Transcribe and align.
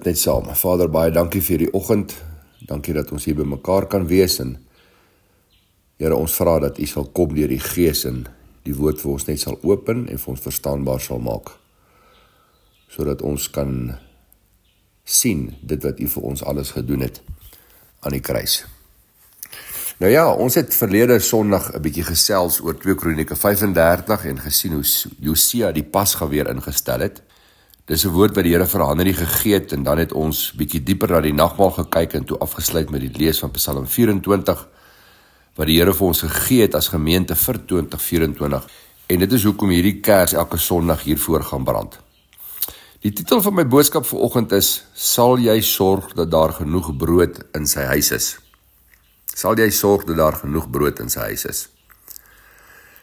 Bid 0.00 0.14
net 0.14 0.18
saam. 0.18 0.46
Vader, 0.56 0.88
baie 0.88 1.10
dankie 1.12 1.42
vir 1.44 1.58
hierdie 1.58 1.72
oggend. 1.76 2.14
Dankie 2.64 2.94
dat 2.96 3.10
ons 3.12 3.26
hier 3.28 3.36
by 3.36 3.44
mekaar 3.44 3.84
kan 3.92 4.06
wees 4.08 4.38
en 4.40 4.54
Here, 6.00 6.16
ons 6.16 6.32
vra 6.32 6.54
dat 6.64 6.78
U 6.80 6.86
sal 6.88 7.10
kom 7.12 7.34
deur 7.36 7.50
die 7.52 7.60
Gees 7.60 8.06
en 8.08 8.22
die 8.64 8.72
woord 8.72 9.02
vir 9.02 9.10
ons 9.12 9.26
net 9.28 9.42
sal 9.42 9.58
open 9.60 10.06
en 10.08 10.20
vir 10.22 10.30
ons 10.32 10.40
verstaanbaar 10.40 11.02
sal 11.04 11.20
maak. 11.20 11.50
Sodat 12.88 13.20
ons 13.20 13.50
kan 13.52 13.74
sien 15.04 15.50
dit 15.60 15.84
wat 15.84 16.00
U 16.00 16.08
vir 16.14 16.28
ons 16.32 16.44
alles 16.48 16.72
gedoen 16.78 17.04
het 17.04 17.20
aan 18.00 18.16
die 18.16 18.24
kruis. 18.24 18.62
Nou 20.00 20.08
ja, 20.08 20.24
ons 20.32 20.56
het 20.56 20.72
verlede 20.72 21.20
Sondag 21.20 21.74
'n 21.74 21.82
bietjie 21.84 22.08
gesels 22.08 22.62
oor 22.64 22.80
2 22.80 22.96
Kronieke 22.96 23.36
35 23.36 24.24
en 24.24 24.40
gesien 24.40 24.72
hoe 24.72 24.86
Josia 25.20 25.72
die 25.72 25.84
Pasga 25.84 26.28
weer 26.28 26.48
ingestel 26.48 27.04
het. 27.04 27.20
Dis 27.90 28.04
'n 28.06 28.14
woord 28.14 28.36
wat 28.36 28.44
die 28.44 28.52
Here 28.52 28.66
vir 28.66 28.82
Hanrie 28.86 29.14
gegee 29.14 29.54
het 29.54 29.72
en 29.72 29.82
dan 29.82 29.98
het 29.98 30.12
ons 30.12 30.52
bietjie 30.54 30.82
dieper 30.82 31.10
na 31.10 31.20
die 31.20 31.32
nagmaal 31.34 31.70
gekyk 31.70 32.12
en 32.14 32.24
toe 32.24 32.38
afgesluit 32.38 32.90
met 32.90 33.00
die 33.00 33.18
lees 33.18 33.40
van 33.40 33.50
Psalm 33.50 33.86
24 33.86 34.68
wat 35.56 35.66
die 35.66 35.78
Here 35.78 35.92
vir 35.92 36.06
ons 36.06 36.20
gegee 36.20 36.62
het 36.62 36.74
as 36.74 36.88
gemeente 36.88 37.34
vir 37.34 37.58
2024. 37.66 38.68
En 39.06 39.18
dit 39.18 39.32
is 39.32 39.42
hoekom 39.42 39.68
hierdie 39.68 40.00
kers 40.00 40.32
elke 40.32 40.56
Sondag 40.56 41.02
hier 41.02 41.18
voor 41.18 41.42
gaan 41.42 41.64
brand. 41.64 41.98
Die 43.00 43.12
titel 43.12 43.42
van 43.42 43.54
my 43.54 43.66
boodskap 43.66 44.06
vir 44.06 44.18
oggend 44.18 44.52
is: 44.52 44.84
Sal 44.94 45.38
jy 45.38 45.60
sorg 45.60 46.14
dat 46.14 46.30
daar 46.30 46.52
genoeg 46.52 46.96
brood 46.96 47.42
in 47.54 47.66
sy 47.66 47.80
huis 47.80 48.10
is? 48.10 48.38
Sal 49.34 49.58
jy 49.58 49.70
sorg 49.70 50.04
dat 50.04 50.16
daar 50.16 50.38
genoeg 50.38 50.70
brood 50.70 51.00
in 51.00 51.10
sy 51.10 51.20
huis 51.20 51.44
is? 51.44 51.68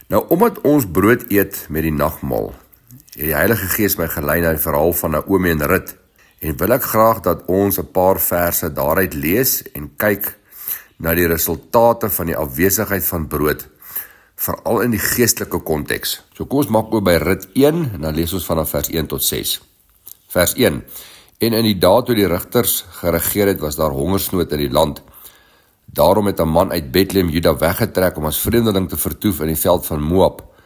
Nou 0.07 0.23
omdat 0.29 0.61
ons 0.63 0.85
brood 0.87 1.25
eet 1.27 1.65
met 1.69 1.83
die 1.83 1.91
nagmaal, 1.91 2.53
het 3.17 3.25
die 3.25 3.33
Heilige 3.33 3.65
Gees 3.73 3.95
my 3.97 4.05
gelei 4.13 4.41
na 4.43 4.51
die 4.53 4.61
verhaal 4.61 4.91
van 4.93 5.15
Naomi 5.15 5.49
en 5.49 5.63
Rut 5.65 5.95
en 6.45 6.57
wil 6.59 6.73
ek 6.75 6.83
graag 6.85 7.23
dat 7.25 7.47
ons 7.49 7.79
'n 7.79 7.89
paar 7.91 8.19
verse 8.21 8.69
daaruit 8.69 9.13
lees 9.13 9.63
en 9.73 9.89
kyk 9.97 10.37
na 10.99 11.15
die 11.15 11.25
resultate 11.27 12.09
van 12.09 12.25
die 12.27 12.37
afwesigheid 12.37 13.03
van 13.03 13.27
brood 13.27 13.67
veral 14.35 14.81
in 14.81 14.91
die 14.91 14.99
geestelike 14.99 15.59
konteks. 15.59 16.21
So 16.33 16.45
kom 16.45 16.59
ons 16.59 16.69
maak 16.69 16.93
oop 16.93 17.03
by 17.03 17.17
Rut 17.17 17.47
1 17.53 17.93
en 17.93 18.01
dan 18.01 18.15
lees 18.15 18.33
ons 18.33 18.45
vanaf 18.45 18.69
vers 18.69 18.89
1 18.89 19.07
tot 19.07 19.23
6. 19.23 19.61
Vers 20.29 20.53
1. 20.53 20.83
En 21.39 21.53
in 21.53 21.63
die 21.63 21.79
dae 21.79 22.03
toe 22.03 22.15
die 22.15 22.27
rigters 22.27 22.85
geregeer 23.01 23.47
het, 23.47 23.59
was 23.59 23.75
daar 23.75 23.91
hongersnood 23.91 24.51
in 24.51 24.59
die 24.59 24.71
land. 24.71 25.01
Daarom 25.85 26.25
het 26.27 26.39
'n 26.39 26.47
man 26.47 26.71
uit 26.71 26.91
Bethlehem 26.91 27.29
Juda 27.29 27.57
weggetrek 27.57 28.17
om 28.17 28.25
as 28.25 28.39
vreemdeling 28.39 28.89
te 28.89 28.97
vertoef 28.97 29.39
in 29.39 29.47
die 29.47 29.61
veld 29.61 29.85
van 29.85 30.01
Moab. 30.01 30.56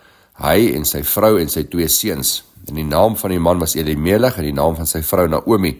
Hy 0.41 0.71
en 0.73 0.87
sy 0.89 1.03
vrou 1.05 1.35
en 1.37 1.51
sy 1.53 1.67
twee 1.69 1.89
seuns. 1.91 2.39
En 2.65 2.77
die 2.77 2.87
naam 2.87 3.17
van 3.17 3.33
die 3.33 3.41
man 3.41 3.61
was 3.61 3.75
Elimelech 3.77 4.39
en 4.41 4.47
die 4.47 4.57
naam 4.57 4.75
van 4.77 4.89
sy 4.89 5.03
vrou 5.05 5.27
Naomi 5.29 5.75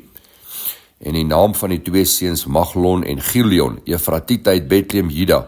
en 1.02 1.18
die 1.18 1.26
naam 1.26 1.56
van 1.58 1.74
die 1.74 1.82
twee 1.82 2.06
seuns 2.06 2.46
Maglon 2.46 3.02
en 3.10 3.22
Gileon, 3.26 3.80
Efratiete 3.90 4.54
uit 4.54 4.68
Bethlehem 4.70 5.10
Juda. 5.10 5.40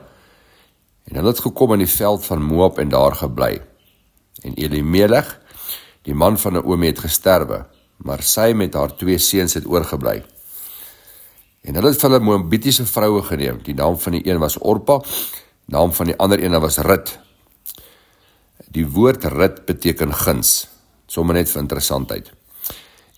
En 1.05 1.19
hulle 1.19 1.29
het 1.29 1.43
gekom 1.45 1.75
in 1.75 1.83
die 1.83 1.91
veld 1.93 2.25
van 2.25 2.41
Moab 2.41 2.79
en 2.81 2.89
daar 2.89 3.13
gebly. 3.19 3.59
En 4.41 4.57
Elimelech, 4.57 5.29
die 6.09 6.15
man 6.17 6.39
van 6.41 6.57
Naomi 6.57 6.89
het 6.89 7.03
gesterwe, 7.05 7.67
maar 8.01 8.23
sy 8.25 8.49
met 8.57 8.73
haar 8.73 8.95
twee 8.97 9.19
seuns 9.21 9.53
het 9.59 9.67
oorgebly. 9.69 10.23
En 11.63 11.77
hulle 11.77 11.93
het 11.93 12.01
vir 12.01 12.09
hulle 12.09 12.25
Moabitiese 12.25 12.87
vroue 12.89 13.21
geneem. 13.29 13.61
Die 13.63 13.77
naam 13.77 13.99
van 14.01 14.17
die 14.17 14.25
een 14.25 14.41
was 14.41 14.57
Orpa, 14.57 14.97
naam 15.71 15.93
van 15.93 16.11
die 16.11 16.17
ander 16.17 16.41
een 16.41 16.59
was 16.59 16.81
Rut. 16.81 17.13
Die 18.73 18.85
woord 18.89 19.25
Rut 19.25 19.65
beteken 19.65 20.13
guns. 20.13 20.67
Sommige 21.07 21.43
net 21.43 21.51
vir 21.51 21.61
interessantheid 21.61 22.33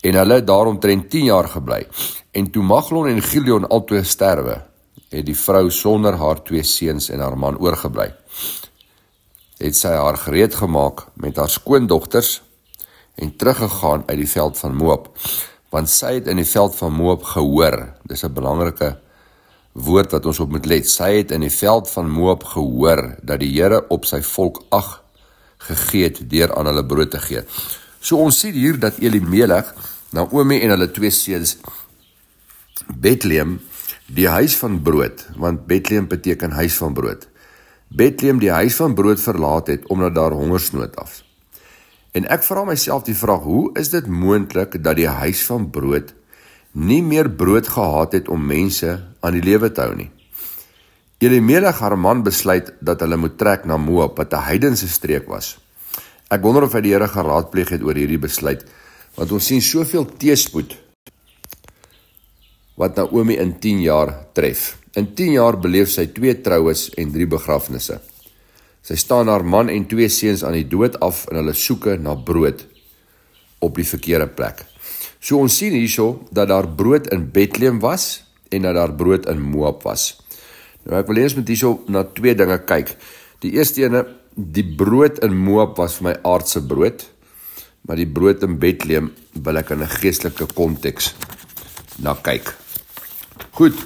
en 0.05 0.13
hulle 0.19 0.39
het 0.39 0.47
daaromtrent 0.47 1.09
10 1.09 1.25
jaar 1.31 1.47
gebly. 1.49 1.85
En 2.31 2.51
toe 2.51 2.63
Maglon 2.63 3.07
en 3.09 3.21
Gileon 3.21 3.67
albei 3.67 4.03
sterwe, 4.05 4.59
het 5.09 5.25
die 5.25 5.37
vrou 5.37 5.69
sonder 5.71 6.17
haar 6.19 6.43
twee 6.45 6.63
seuns 6.63 7.09
en 7.09 7.23
haar 7.23 7.37
man 7.39 7.57
oorgebly. 7.57 8.11
Het 9.57 9.77
sy 9.77 9.95
haar 9.95 10.19
gereed 10.19 10.55
gemaak 10.59 11.07
met 11.21 11.39
haar 11.39 11.49
skoondogters 11.49 12.41
en 13.15 13.31
teruggegaan 13.35 14.03
uit 14.05 14.19
die 14.19 14.29
veld 14.29 14.59
van 14.59 14.75
Moab, 14.75 15.09
want 15.71 15.89
sy 15.89 16.17
het 16.19 16.27
in 16.27 16.37
die 16.41 16.49
veld 16.49 16.75
van 16.75 16.93
Moab 16.93 17.23
gehoor. 17.23 17.95
Dis 18.03 18.23
'n 18.23 18.33
belangrike 18.33 18.97
woord 19.73 20.11
wat 20.11 20.25
ons 20.25 20.39
op 20.39 20.49
moet 20.49 20.65
let. 20.65 20.89
Sy 20.89 21.17
het 21.17 21.31
in 21.31 21.41
die 21.41 21.51
veld 21.51 21.89
van 21.89 22.09
Moab 22.09 22.43
gehoor 22.43 23.15
dat 23.21 23.39
die 23.39 23.51
Here 23.61 23.85
op 23.89 24.05
sy 24.05 24.21
volk 24.21 24.63
ag 24.69 25.04
gegee 25.67 26.09
het 26.09 26.21
deur 26.29 26.53
aan 26.55 26.69
hulle 26.71 26.85
brood 26.85 27.11
te 27.11 27.21
gee. 27.23 27.43
So 27.99 28.21
ons 28.21 28.39
sien 28.39 28.53
hier 28.53 28.79
dat 28.79 28.99
Elimelech 29.01 29.73
Naomi 30.15 30.59
en 30.61 30.75
hulle 30.75 30.91
twee 30.93 31.11
seuns 31.11 31.57
Bethlehem 32.87 33.57
die 34.05 34.27
huis 34.29 34.55
van 34.59 34.77
brood 34.85 35.25
want 35.41 35.65
Bethlehem 35.67 36.07
beteken 36.07 36.53
huis 36.55 36.77
van 36.77 36.93
brood. 36.93 37.27
Bethlehem 37.87 38.39
die 38.39 38.51
huis 38.51 38.75
van 38.75 38.93
brood 38.95 39.21
verlaat 39.21 39.71
het 39.73 39.87
omdat 39.87 40.15
daar 40.15 40.31
hongersnood 40.37 40.95
af. 41.01 41.21
En 42.15 42.27
ek 42.31 42.45
vra 42.47 42.63
myself 42.63 43.03
die 43.03 43.17
vraag, 43.17 43.43
hoe 43.43 43.73
is 43.75 43.89
dit 43.91 44.05
moontlik 44.07 44.77
dat 44.83 44.95
die 44.95 45.09
huis 45.09 45.43
van 45.49 45.69
brood 45.69 46.13
nie 46.71 47.01
meer 47.03 47.29
brood 47.31 47.67
gehad 47.71 48.15
het 48.15 48.27
om 48.31 48.45
mense 48.45 48.99
aan 49.19 49.35
die 49.35 49.43
lewe 49.43 49.71
te 49.71 49.83
hou 49.83 49.95
nie? 49.95 50.11
Elimelech 51.23 51.79
haar 51.79 51.95
man 51.95 52.23
besluit 52.23 52.73
dat 52.83 52.99
hulle 52.99 53.15
moet 53.15 53.37
trek 53.39 53.63
na 53.65 53.77
Moab 53.77 54.17
wat 54.17 54.33
'n 54.33 54.47
heidense 54.51 54.87
streek 54.87 55.27
was. 55.27 55.57
Ek 56.29 56.41
wonder 56.41 56.63
of 56.63 56.73
hy 56.73 56.81
die 56.81 56.91
Here 56.91 57.07
geraadpleeg 57.07 57.69
het 57.69 57.81
oor 57.81 57.95
hierdie 57.95 58.19
besluit 58.19 58.65
want 59.15 59.31
ons 59.31 59.45
sien 59.45 59.61
soveel 59.61 60.05
teespoed 60.17 60.75
wat 62.75 62.95
Naomi 62.95 63.37
in 63.39 63.59
10 63.59 63.81
jaar 63.81 64.27
tref. 64.33 64.77
In 64.95 65.13
10 65.15 65.31
jaar 65.31 65.57
beleef 65.57 65.89
sy 65.89 66.07
twee 66.11 66.41
troues 66.41 66.89
en 66.97 67.11
drie 67.11 67.27
begrafnisse. 67.27 68.01
Sy 68.83 68.95
staan 68.95 69.27
haar 69.27 69.43
man 69.43 69.69
en 69.69 69.87
twee 69.87 70.09
seuns 70.09 70.43
aan 70.43 70.53
die 70.53 70.67
dood 70.67 70.99
af 70.99 71.25
in 71.31 71.37
hulle 71.37 71.53
soeke 71.53 71.95
na 71.97 72.15
brood 72.15 72.65
op 73.59 73.75
die 73.75 73.87
verkeerde 73.87 74.27
plek. 74.27 74.65
So 75.19 75.39
ons 75.39 75.57
sien 75.57 75.73
hierso 75.73 76.27
dat 76.31 76.51
daar 76.51 76.67
brood 76.67 77.07
in 77.07 77.31
Bethlehem 77.31 77.79
was 77.79 78.23
en 78.51 78.61
dat 78.61 78.75
daar 78.75 78.93
brood 78.93 79.25
in 79.31 79.39
Moab 79.41 79.83
was. 79.83 80.24
Nou 80.85 80.99
ek 80.99 81.07
wil 81.07 81.17
eers 81.17 81.35
met 81.35 81.47
hierso 81.47 81.79
na 81.87 82.03
twee 82.03 82.35
dinge 82.35 82.59
kyk. 82.65 82.95
Die 83.41 83.55
eerste 83.57 83.81
ene, 83.83 84.05
die 84.35 84.65
brood 84.77 85.19
in 85.25 85.35
Moab 85.35 85.77
was 85.77 85.97
vir 85.97 86.09
my 86.09 86.15
aardse 86.23 86.61
brood 86.61 87.07
maar 87.85 87.99
die 87.99 88.09
brood 88.09 88.43
in 88.45 88.57
Bethlehem 88.61 89.11
wil 89.45 89.61
ek 89.61 89.71
in 89.75 89.83
'n 89.83 89.97
geestelike 90.01 90.47
konteks 90.53 91.13
na 92.01 92.13
kyk. 92.13 92.55
Goed. 93.51 93.77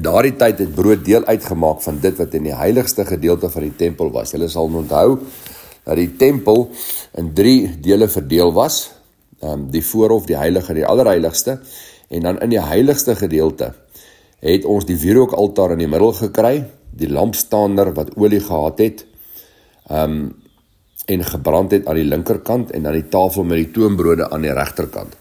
Daardie 0.00 0.36
tyd 0.36 0.58
het 0.58 0.74
brood 0.74 1.04
deel 1.04 1.24
uitgemaak 1.24 1.82
van 1.82 2.00
dit 2.00 2.16
wat 2.16 2.34
in 2.34 2.44
die 2.44 2.54
heiligste 2.54 3.04
gedeelte 3.04 3.50
van 3.50 3.62
die 3.62 3.76
tempel 3.76 4.10
was. 4.10 4.32
Hulle 4.32 4.48
sal 4.48 4.64
onthou 4.64 5.18
dat 5.84 5.96
die 5.96 6.16
tempel 6.16 6.70
in 7.16 7.32
3 7.34 7.80
dele 7.80 8.08
verdeel 8.08 8.52
was. 8.52 8.90
Ehm 9.40 9.52
um, 9.52 9.70
die 9.70 9.82
voorhof, 9.82 10.26
die 10.26 10.36
heilige 10.36 10.74
die 10.74 10.86
allerheiligste 10.86 11.60
en 12.08 12.20
dan 12.20 12.40
in 12.40 12.50
die 12.50 12.60
heiligste 12.60 13.16
gedeelte 13.16 13.74
het 14.40 14.64
ons 14.64 14.86
die 14.88 14.98
wierookaltaar 14.98 15.74
in 15.76 15.84
die 15.84 15.90
middel 15.90 16.12
gekry, 16.16 16.64
die 16.90 17.10
lampstander 17.10 17.92
wat 17.96 18.16
olie 18.16 18.40
gehad 18.40 18.78
het. 18.78 19.06
Ehm 19.88 20.20
um, 20.20 20.30
en 21.10 21.24
gebrand 21.24 21.72
het 21.74 21.86
aan 21.90 21.96
die 21.98 22.06
linkerkant 22.06 22.70
en 22.70 22.84
dan 22.86 22.94
die 22.94 23.08
tafel 23.10 23.42
met 23.44 23.58
die 23.58 23.70
toonbrode 23.74 24.28
aan 24.30 24.44
die 24.46 24.52
regterkant. 24.54 25.16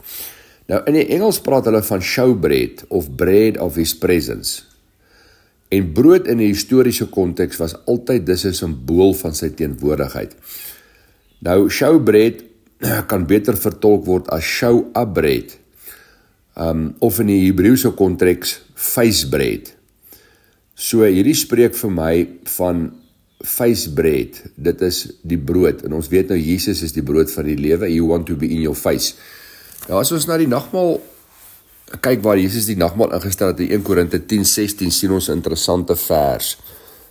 Nou 0.70 0.82
in 0.86 1.00
die 1.00 1.08
Engels 1.16 1.40
praat 1.42 1.66
hulle 1.66 1.82
van 1.82 2.04
showbread 2.06 2.84
of 2.94 3.08
bread 3.18 3.58
of 3.58 3.80
his 3.80 3.96
presence. 3.98 4.62
En 5.74 5.92
brood 5.94 6.28
in 6.30 6.42
die 6.42 6.52
historiese 6.52 7.08
konteks 7.10 7.58
was 7.62 7.74
altyd 7.86 8.26
dis 8.26 8.46
'n 8.46 8.54
simbool 8.54 9.14
van 9.14 9.34
sy 9.34 9.50
teenwoordigheid. 9.50 10.36
Nou 11.40 11.70
showbread 11.70 12.44
kan 13.12 13.26
beter 13.26 13.58
vertolk 13.58 14.06
word 14.06 14.30
as 14.30 14.44
show 14.44 14.86
up 14.94 15.14
bread. 15.14 15.58
Um 16.60 16.96
of 17.00 17.20
in 17.24 17.32
die 17.32 17.44
Hebreëse 17.46 17.94
konteks 17.96 18.58
face 18.76 19.28
bread. 19.32 19.72
So 20.76 21.06
hierdie 21.08 21.38
spreek 21.38 21.78
vir 21.80 21.94
my 21.94 22.14
van 22.58 22.90
face 23.46 23.92
bread. 23.96 24.42
Dit 24.56 24.82
is 24.84 25.06
die 25.24 25.40
brood 25.40 25.86
en 25.88 25.96
ons 25.96 26.10
weet 26.12 26.34
nou 26.34 26.40
Jesus 26.40 26.84
is 26.84 26.96
die 26.96 27.06
brood 27.06 27.32
van 27.32 27.48
die 27.48 27.60
lewe. 27.60 27.88
You 27.92 28.10
want 28.12 28.28
to 28.28 28.36
be 28.40 28.52
in 28.52 28.64
your 28.66 28.76
face. 28.76 29.16
Ja, 29.88 30.02
as 30.02 30.12
ons 30.12 30.28
na 30.28 30.38
die 30.40 30.50
nagmaal 30.52 31.00
kyk 32.04 32.22
waar 32.22 32.38
Jesus 32.38 32.68
die 32.70 32.78
nagmaal 32.78 33.16
ingestel 33.18 33.54
het 33.54 33.64
in 33.64 33.80
1 33.80 33.86
Korinte 33.88 34.20
10:16 34.20 34.92
sien 34.92 35.12
ons 35.12 35.30
'n 35.30 35.40
interessante 35.40 35.96
vers. 35.96 36.58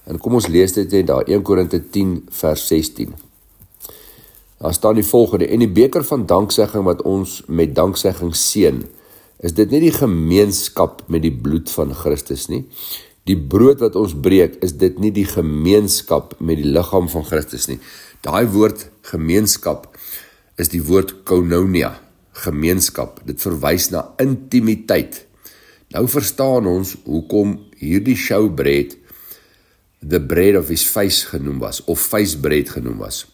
En 0.06 0.18
kom 0.18 0.34
ons 0.34 0.46
lees 0.46 0.72
dit 0.72 0.90
net 0.92 1.06
daar 1.06 1.24
1 1.26 1.42
Korinte 1.42 1.80
10 1.90 2.26
vers 2.30 2.66
16. 2.66 3.14
Daar 4.58 4.74
staan 4.74 4.94
die 4.94 5.04
volgende: 5.04 5.46
En 5.46 5.58
die 5.58 5.68
beker 5.68 6.04
van 6.04 6.26
danksegging 6.26 6.84
wat 6.84 7.02
ons 7.02 7.42
met 7.46 7.74
danksegging 7.74 8.36
seën, 8.36 8.84
is 9.44 9.54
dit 9.54 9.70
nie 9.70 9.84
die 9.86 9.94
gemeenskap 9.94 11.04
met 11.08 11.22
die 11.22 11.34
bloed 11.34 11.70
van 11.70 11.94
Christus 11.94 12.48
nie? 12.50 12.64
die 13.28 13.36
brood 13.36 13.82
wat 13.84 13.96
ons 13.98 14.14
breek, 14.16 14.56
is 14.64 14.74
dit 14.80 14.98
nie 15.02 15.12
die 15.14 15.26
gemeenskap 15.28 16.34
met 16.40 16.60
die 16.60 16.72
liggaam 16.72 17.08
van 17.12 17.26
Christus 17.28 17.68
nie. 17.68 17.78
Daai 18.24 18.48
woord 18.50 18.86
gemeenskap 19.10 19.86
is 20.58 20.72
die 20.72 20.82
woord 20.84 21.14
koinonia, 21.28 21.92
gemeenskap. 22.44 23.20
Dit 23.28 23.42
verwys 23.44 23.90
na 23.94 24.06
intimiteit. 24.22 25.24
Nou 25.94 26.06
verstaan 26.10 26.68
ons 26.68 26.96
hoekom 27.06 27.56
hierdie 27.80 28.16
showbread 28.18 28.96
the 29.98 30.20
bread 30.22 30.54
of 30.54 30.68
his 30.70 30.84
face 30.86 31.26
genoem 31.26 31.58
was 31.62 31.80
of 31.90 32.00
face 32.00 32.38
bread 32.38 32.70
genoem 32.70 33.00
was. 33.02 33.24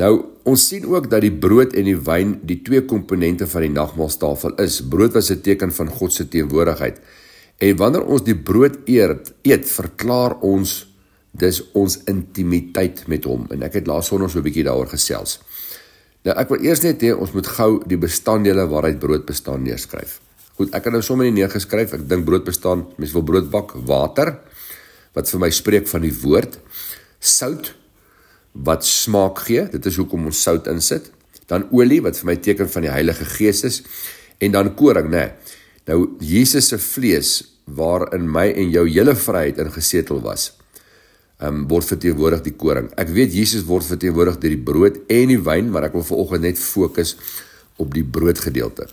Nou, 0.00 0.12
ons 0.48 0.62
sien 0.70 0.86
ook 0.88 1.10
dat 1.12 1.20
die 1.26 1.32
brood 1.32 1.74
en 1.76 1.84
die 1.84 1.98
wyn 1.98 2.38
die 2.48 2.60
twee 2.64 2.80
komponente 2.88 3.44
van 3.50 3.66
die 3.66 3.72
nagmaaltafel 3.74 4.54
is. 4.62 4.80
Brood 4.80 5.12
was 5.12 5.30
'n 5.30 5.42
teken 5.44 5.72
van 5.72 5.88
God 5.88 6.12
se 6.12 6.28
teenwoordigheid. 6.28 7.00
En 7.58 7.76
wanneer 7.76 8.04
ons 8.04 8.24
die 8.24 8.36
brood 8.36 8.78
eet, 8.86 9.32
eet, 9.42 9.68
verklaar 9.68 10.40
ons 10.40 10.86
dis 11.30 11.62
ons 11.72 11.98
intimiteit 12.04 13.06
met 13.06 13.24
hom. 13.24 13.46
En 13.50 13.62
ek 13.62 13.72
het 13.72 13.86
laas 13.86 14.06
Sondag 14.06 14.30
so 14.30 14.38
'n 14.38 14.42
bietjie 14.42 14.64
daaroor 14.64 14.88
gesels. 14.88 15.40
Nou 16.24 16.36
ek 16.36 16.48
wil 16.48 16.64
eers 16.64 16.82
net 16.82 17.02
hê 17.02 17.12
ons 17.12 17.32
moet 17.32 17.46
gou 17.46 17.82
die 17.86 17.98
bestanddele 17.98 18.66
waaruit 18.68 18.98
brood 18.98 19.26
bestaan 19.26 19.62
neerskryf. 19.62 20.20
Goed, 20.56 20.74
ek 20.74 20.84
het 20.84 20.92
nou 20.92 21.02
sommer 21.02 21.24
nie 21.26 21.42
neergeskryf. 21.42 21.92
Ek 21.92 22.08
dink 22.08 22.24
brood 22.24 22.44
bestaan, 22.44 22.86
mens 22.96 23.12
wil 23.12 23.22
brood 23.22 23.50
bak, 23.50 23.72
water 23.86 24.38
wat 25.12 25.30
vir 25.30 25.40
my 25.40 25.50
spreek 25.50 25.88
van 25.88 26.00
die 26.00 26.14
woord, 26.22 26.58
sout 27.18 27.74
wat 28.52 28.86
smaak 28.86 29.38
gee, 29.46 29.66
dit 29.70 29.86
is 29.86 29.96
hoekom 30.00 30.26
ons 30.30 30.42
sout 30.42 30.66
insit, 30.70 31.10
dan 31.50 31.66
olie 31.74 32.00
wat 32.02 32.18
vir 32.18 32.30
my 32.30 32.36
teken 32.36 32.70
van 32.70 32.86
die 32.86 32.92
Heilige 32.92 33.26
Gees 33.36 33.64
is 33.66 33.82
en 34.40 34.54
dan 34.54 34.74
koring, 34.78 35.10
nê. 35.10 35.26
Nee. 35.26 35.56
Nou 35.90 35.98
Jesus 36.22 36.68
se 36.70 36.78
vlees 36.78 37.30
waarin 37.66 38.28
my 38.30 38.46
en 38.52 38.70
jou 38.70 38.84
hele 38.86 39.14
vryheid 39.16 39.58
ingesetel 39.58 40.20
was. 40.22 40.52
Ehm 41.40 41.62
um, 41.62 41.68
word 41.70 41.88
verteenwoordig 41.88 42.42
die 42.44 42.54
koring. 42.54 42.90
Ek 43.00 43.08
weet 43.16 43.32
Jesus 43.34 43.64
word 43.66 43.86
verteenwoordig 43.88 44.38
deur 44.42 44.54
die 44.54 44.64
brood 44.70 44.98
en 45.08 45.32
die 45.32 45.40
wyn, 45.40 45.70
maar 45.72 45.88
ek 45.88 45.96
wil 45.96 46.04
vanoggend 46.06 46.46
net 46.46 46.60
fokus 46.60 47.16
op 47.80 47.94
die 47.94 48.04
broodgedeelte. 48.04 48.90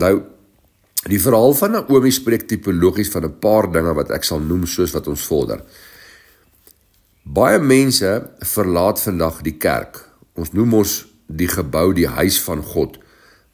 Nou 0.00 0.14
Die 1.08 1.16
verhaal 1.16 1.54
van 1.56 1.70
Naomi 1.72 2.10
spreek 2.12 2.42
tipologies 2.44 3.08
van 3.08 3.24
'n 3.24 3.38
paar 3.40 3.70
dinge 3.72 3.94
wat 3.96 4.10
ek 4.10 4.24
sal 4.24 4.38
noem 4.38 4.66
soos 4.66 4.92
wat 4.92 5.06
ons 5.08 5.24
vorder. 5.24 5.62
Baie 7.20 7.58
mense 7.60 8.08
verlaat 8.48 9.00
vandag 9.04 9.42
die 9.44 9.58
kerk. 9.60 9.98
Ons 10.40 10.54
noem 10.56 10.78
ons 10.78 10.94
die 11.28 11.48
gebou 11.52 11.92
die 11.92 12.08
huis 12.08 12.38
van 12.40 12.62
God. 12.64 12.96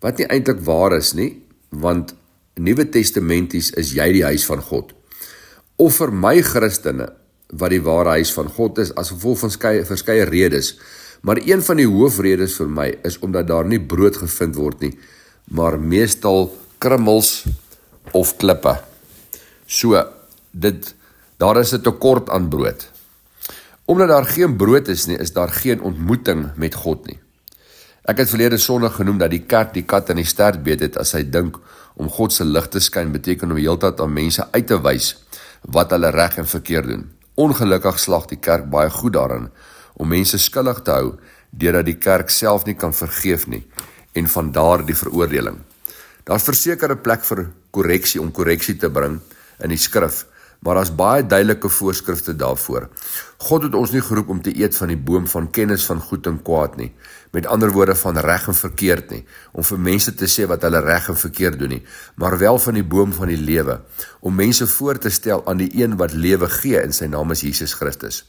Wat 0.00 0.20
nie 0.20 0.28
eintlik 0.30 0.62
waar 0.62 0.94
is 0.94 1.16
nie, 1.18 1.42
want 1.74 2.14
Nuwe 2.56 2.86
Testamenties 2.88 3.72
is 3.76 3.90
jy 3.92 4.06
die 4.14 4.22
huis 4.24 4.46
van 4.46 4.62
God. 4.62 4.94
Of 5.82 5.98
vir 5.98 6.14
my 6.14 6.38
Christene 6.46 7.10
wat 7.50 7.74
die 7.74 7.82
ware 7.82 8.14
huis 8.16 8.30
van 8.38 8.46
God 8.54 8.78
is 8.78 8.94
as 8.94 9.10
gevolg 9.10 9.42
van 9.42 9.52
skei 9.52 9.74
verskeie 9.84 10.30
redes. 10.30 10.76
Maar 11.26 11.42
een 11.42 11.62
van 11.66 11.82
die 11.82 11.90
hoofredes 11.90 12.54
vir 12.60 12.70
my 12.70 12.88
is 13.04 13.19
omdat 13.19 13.50
daar 13.50 13.66
nie 13.66 13.82
brood 13.82 14.16
gevind 14.22 14.54
word 14.56 14.80
nie, 14.86 14.94
maar 15.50 15.74
meestal 15.78 16.52
krummels 16.78 17.44
of 18.14 18.36
klippe. 18.38 18.78
So 19.66 19.98
dit 20.52 20.94
daar 21.36 21.58
is 21.60 21.74
'n 21.74 21.82
tekort 21.82 22.30
aan 22.30 22.48
brood. 22.48 22.95
Omdat 23.86 24.08
daar 24.08 24.26
geen 24.26 24.56
brood 24.56 24.88
is 24.88 25.06
nie, 25.06 25.16
is 25.18 25.32
daar 25.32 25.48
geen 25.48 25.80
ontmoeting 25.80 26.50
met 26.56 26.74
God 26.74 27.06
nie. 27.06 27.20
Ek 28.06 28.18
het 28.18 28.30
verlede 28.30 28.58
Sondag 28.58 28.96
genoem 28.98 29.18
dat 29.18 29.30
die 29.30 29.44
kerk 29.46 29.72
die 29.74 29.84
kat 29.86 30.10
in 30.10 30.18
die 30.20 30.26
stert 30.26 30.60
beet 30.66 30.82
het 30.82 30.98
as 30.98 31.14
hy 31.14 31.22
dink 31.26 31.58
om 31.94 32.10
God 32.10 32.34
se 32.34 32.44
lig 32.44 32.66
te 32.70 32.82
skyn 32.82 33.12
beteken 33.14 33.50
om 33.50 33.58
heeltyd 33.58 34.02
aan 34.02 34.12
mense 34.14 34.46
uit 34.52 34.66
te 34.66 34.78
wys 34.82 35.12
wat 35.74 35.94
hulle 35.94 36.10
reg 36.14 36.38
en 36.42 36.46
verkeerd 36.50 36.90
doen. 36.90 37.06
Ongelukkig 37.34 37.98
slag 38.02 38.26
die 38.30 38.38
kerk 38.42 38.66
baie 38.70 38.90
goed 38.90 39.14
daarin 39.14 39.48
om 39.94 40.10
mense 40.10 40.38
skuldig 40.38 40.82
te 40.86 40.94
hou 40.94 41.14
deurdat 41.50 41.86
die 41.86 41.98
kerk 41.98 42.30
self 42.30 42.66
nie 42.66 42.76
kan 42.78 42.94
vergeef 42.94 43.46
nie 43.50 43.62
en 44.18 44.30
van 44.34 44.52
daar 44.52 44.82
die 44.86 44.98
veroordeling. 44.98 45.58
Daar's 46.26 46.46
verseker 46.46 46.90
'n 46.90 47.02
plek 47.02 47.24
vir 47.24 47.50
korreksie 47.70 48.20
om 48.20 48.32
korreksie 48.32 48.76
te 48.76 48.90
bring 48.90 49.20
in 49.62 49.70
die 49.70 49.78
skrif, 49.78 50.26
maar 50.61 50.75
daar's 50.75 50.94
baie 50.94 51.26
duidelike 51.26 51.69
voorskrifte 51.69 52.37
daarvoor. 52.37 52.88
God 53.37 53.62
het 53.62 53.75
ons 53.75 53.93
nie 53.93 54.03
geroep 54.03 54.29
om 54.29 54.43
te 54.43 54.55
eet 54.56 54.76
van 54.76 54.88
die 54.88 54.99
boom 54.99 55.26
van 55.29 55.50
kennis 55.50 55.85
van 55.87 56.00
goed 56.00 56.26
en 56.26 56.41
kwaad 56.43 56.76
nie, 56.76 56.93
met 57.31 57.47
ander 57.47 57.73
woorde 57.73 57.94
van 57.94 58.19
reg 58.19 58.49
en 58.49 58.56
verkeerd 58.56 59.11
nie, 59.11 59.23
om 59.53 59.64
vir 59.64 59.79
mense 59.91 60.14
te 60.14 60.29
sê 60.31 60.47
wat 60.49 60.64
hulle 60.64 60.81
reg 60.85 61.08
en 61.12 61.20
verkeerd 61.20 61.58
doen 61.61 61.76
nie, 61.76 61.82
maar 62.17 62.38
wel 62.38 62.58
van 62.58 62.81
die 62.81 62.85
boom 62.85 63.12
van 63.12 63.29
die 63.32 63.41
lewe, 63.41 63.81
om 64.20 64.35
mense 64.35 64.67
voor 64.67 64.99
te 64.99 65.11
stel 65.11 65.47
aan 65.47 65.61
die 65.61 65.70
een 65.76 65.97
wat 66.00 66.17
lewe 66.17 66.49
gee 66.61 66.81
en 66.81 66.93
sy 66.97 67.11
naam 67.12 67.37
is 67.37 67.44
Jesus 67.44 67.76
Christus. 67.76 68.25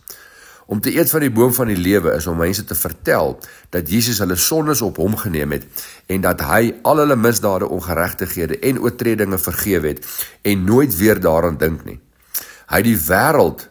Om 0.68 0.82
te 0.84 0.92
eet 0.92 1.10
van 1.10 1.24
die 1.24 1.32
boom 1.32 1.54
van 1.56 1.70
die 1.72 1.80
lewe 1.80 2.12
is 2.18 2.26
om 2.28 2.42
mense 2.42 2.66
te 2.68 2.76
vertel 2.76 3.38
dat 3.72 3.88
Jesus 3.88 4.20
hulle 4.20 4.36
sondes 4.36 4.82
op 4.84 4.98
hom 5.00 5.16
geneem 5.16 5.56
het 5.56 5.86
en 6.12 6.26
dat 6.26 6.44
hy 6.44 6.74
al 6.84 7.00
hulle 7.00 7.16
misdade, 7.16 7.70
ongeregtighede 7.72 8.60
en 8.60 8.82
oortredinge 8.84 9.40
vergewe 9.40 9.94
het 9.94 10.04
en 10.44 10.68
nooit 10.68 10.98
weer 11.00 11.24
daaraan 11.24 11.58
dink 11.58 11.86
nie. 11.88 12.02
Hy 12.68 12.82
die 12.84 12.98
wêreld 13.00 13.70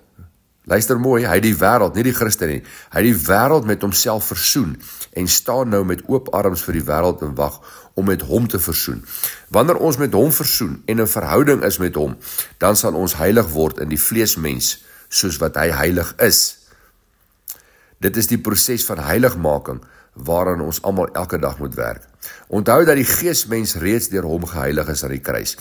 Luister 0.67 0.99
mooi, 0.99 1.21
hy 1.23 1.37
die 1.39 1.55
wêreld, 1.55 1.95
nie 1.95 2.03
die 2.09 2.15
Christen 2.15 2.51
nie. 2.51 2.63
Hy 2.91 3.03
die 3.07 3.15
wêreld 3.15 3.69
met 3.71 3.85
homself 3.87 4.33
versoen 4.33 4.73
en 5.15 5.29
staan 5.31 5.71
nou 5.71 5.85
met 5.87 6.03
oop 6.11 6.33
arms 6.35 6.65
vir 6.67 6.81
die 6.81 6.83
wêreld 6.89 7.23
en 7.23 7.37
wag 7.39 7.61
om 7.95 8.09
met 8.11 8.25
hom 8.27 8.49
te 8.51 8.59
versoen. 8.59 9.05
Wanneer 9.55 9.79
ons 9.79 10.01
met 10.03 10.17
hom 10.19 10.33
versoen 10.35 10.81
en 10.91 11.01
'n 11.01 11.07
verhouding 11.07 11.63
is 11.63 11.79
met 11.79 11.95
hom, 11.95 12.17
dan 12.59 12.75
sal 12.77 12.99
ons 12.99 13.15
heilig 13.15 13.47
word 13.55 13.79
in 13.79 13.89
die 13.89 14.03
vleesmens 14.09 14.83
soos 15.09 15.39
wat 15.39 15.55
hy 15.55 15.71
heilig 15.71 16.15
is. 16.19 16.67
Dit 18.01 18.17
is 18.17 18.27
die 18.27 18.43
proses 18.43 18.85
van 18.85 18.99
heiligmaking 18.99 19.85
waaraan 20.15 20.61
ons 20.61 20.83
almal 20.83 21.15
elke 21.15 21.39
dag 21.39 21.59
moet 21.59 21.75
werk. 21.75 22.03
Onthou 22.49 22.85
dat 22.85 22.97
die 22.97 23.05
geesmens 23.05 23.75
reeds 23.75 24.09
deur 24.09 24.27
hom 24.27 24.47
geheilig 24.47 24.89
is 24.89 25.05
aan 25.05 25.15
die 25.15 25.23
kruis. 25.23 25.57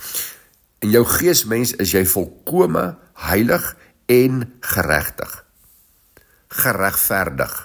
In 0.86 0.92
jou 0.94 1.02
geesmens 1.10 1.72
is 1.82 1.96
jy 1.96 2.04
volkome 2.06 2.84
heilig 3.26 3.64
en 4.12 4.44
geregtig. 4.62 5.32
Geregverdig. 6.54 7.56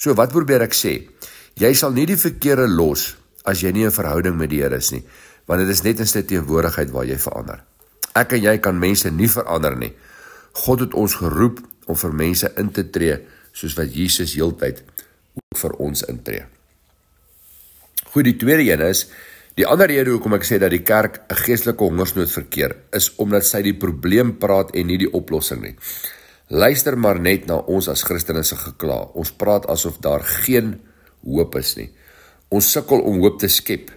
So 0.00 0.16
wat 0.16 0.32
probeer 0.32 0.64
ek 0.64 0.76
sê? 0.76 0.94
Jy 1.60 1.72
sal 1.76 1.92
nie 1.92 2.06
die 2.08 2.16
verkeerde 2.16 2.64
los 2.70 3.10
as 3.44 3.60
jy 3.60 3.74
nie 3.76 3.84
'n 3.84 3.92
verhouding 3.92 4.36
met 4.36 4.50
die 4.50 4.62
Here 4.62 4.76
is 4.76 4.90
nie, 4.90 5.04
want 5.46 5.60
dit 5.60 5.68
is 5.68 5.82
net 5.82 6.00
in 6.00 6.06
sy 6.06 6.22
teenwoordigheid 6.22 6.90
waar 6.90 7.04
jy 7.04 7.18
verander. 7.18 7.62
Ek 8.14 8.32
en 8.32 8.42
jy 8.42 8.58
kan 8.58 8.78
mense 8.78 9.10
nie 9.10 9.28
verander 9.28 9.76
nie. 9.76 9.92
God 10.52 10.80
het 10.80 10.94
ons 10.94 11.14
geroep 11.14 11.60
om 11.86 11.96
vir 11.96 12.12
mense 12.12 12.52
in 12.56 12.72
te 12.72 12.90
tree 12.90 13.20
soos 13.52 13.74
wat 13.76 13.94
Jesus 13.94 14.34
heeltyd 14.34 14.82
ook 15.34 15.58
vir 15.58 15.72
ons 15.72 16.02
intree. 16.02 16.44
Goed, 18.12 18.24
die 18.24 18.36
tweede 18.36 18.64
een 18.64 18.80
is 18.80 19.10
die 19.56 19.64
ander 19.64 19.88
rede 19.88 20.12
hoekom 20.12 20.36
ek 20.36 20.44
sê 20.44 20.58
dat 20.60 20.70
die 20.70 20.84
kerk 20.84 21.22
'n 21.32 21.36
geestelike 21.44 21.84
hongersnood 21.84 22.30
verkeer 22.30 22.76
is 22.92 23.12
omdat 23.16 23.44
sy 23.44 23.62
die 23.62 23.74
probleem 23.74 24.36
praat 24.38 24.74
en 24.76 24.86
nie 24.86 24.98
die 24.98 25.12
oplossing 25.12 25.62
nie. 25.62 25.76
Luister 26.48 26.96
maar 26.96 27.18
net 27.18 27.46
na 27.46 27.56
ons 27.56 27.88
as 27.88 28.02
Christene 28.02 28.44
se 28.44 28.56
gekla. 28.56 29.10
Ons 29.14 29.32
praat 29.32 29.66
asof 29.66 29.98
daar 29.98 30.22
geen 30.22 30.80
hoop 31.24 31.56
is 31.56 31.76
nie. 31.76 31.90
Ons 32.48 32.70
sukkel 32.70 33.00
om 33.00 33.20
hoop 33.20 33.38
te 33.40 33.48
skep 33.48 33.90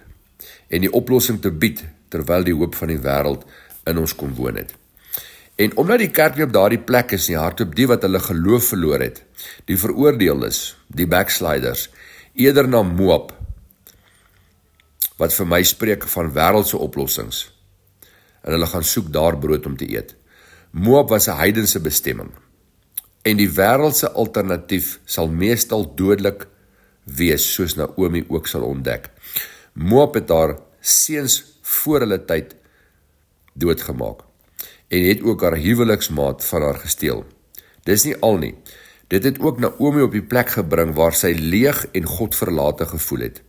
en 0.68 0.80
die 0.80 0.92
oplossing 0.92 1.40
te 1.42 1.50
bied 1.50 1.84
terwyl 2.08 2.42
die 2.44 2.54
hoop 2.54 2.74
van 2.74 2.88
die 2.88 2.98
wêreld 2.98 3.44
in 3.86 3.98
ons 3.98 4.14
kom 4.14 4.34
woon 4.34 4.56
het. 4.56 4.74
En 5.56 5.76
omdat 5.76 5.98
die 5.98 6.10
kerk 6.10 6.36
nie 6.36 6.44
op 6.44 6.52
daardie 6.52 6.80
plek 6.80 7.12
is 7.12 7.28
nie, 7.28 7.36
hardop 7.36 7.76
die 7.76 7.86
wat 7.86 8.02
hulle 8.02 8.18
geloof 8.18 8.72
verloor 8.72 9.00
het, 9.00 9.22
die 9.68 9.76
veroordeeldes, 9.76 10.76
die 10.88 11.06
backsliders, 11.06 11.90
eerder 12.34 12.68
na 12.68 12.82
Moab 12.82 13.34
wat 15.20 15.34
vir 15.36 15.48
my 15.48 15.60
spreek 15.68 16.06
van 16.08 16.32
wêreldse 16.32 16.78
oplossings. 16.80 17.42
En 18.40 18.54
hulle 18.56 18.68
gaan 18.72 18.86
soek 18.86 19.10
daar 19.12 19.36
brood 19.38 19.66
om 19.68 19.76
te 19.76 19.88
eet. 19.92 20.14
Moab 20.70 21.08
was 21.12 21.28
'n 21.28 21.36
heidense 21.36 21.80
bestemming. 21.80 22.30
En 23.22 23.36
die 23.36 23.50
wêreldse 23.50 24.12
alternatief 24.12 25.00
sal 25.04 25.28
meestal 25.28 25.94
dodelik 25.94 26.46
wees, 27.04 27.52
soos 27.54 27.74
Naomi 27.74 28.24
ook 28.28 28.46
sal 28.46 28.62
ontdek. 28.62 29.10
Moab 29.72 30.14
het 30.14 30.28
haar 30.28 30.58
seuns 30.80 31.44
voor 31.62 32.00
hulle 32.00 32.24
tyd 32.24 32.56
doodgemaak 33.52 34.24
en 34.88 35.04
het 35.04 35.22
ook 35.22 35.42
haar 35.42 35.56
huweliksmaat 35.56 36.44
van 36.44 36.62
haar 36.62 36.78
gesteel. 36.82 37.24
Dis 37.84 38.04
nie 38.04 38.16
al 38.20 38.36
nie. 38.36 38.54
Dit 39.08 39.24
het 39.24 39.40
ook 39.40 39.58
Naomi 39.58 40.02
op 40.02 40.12
die 40.12 40.22
plek 40.22 40.50
gebring 40.50 40.94
waar 40.94 41.14
sy 41.14 41.32
leeg 41.38 41.86
en 41.92 42.04
God 42.04 42.36
verlate 42.36 42.86
gevoel 42.86 43.20
het. 43.28 43.42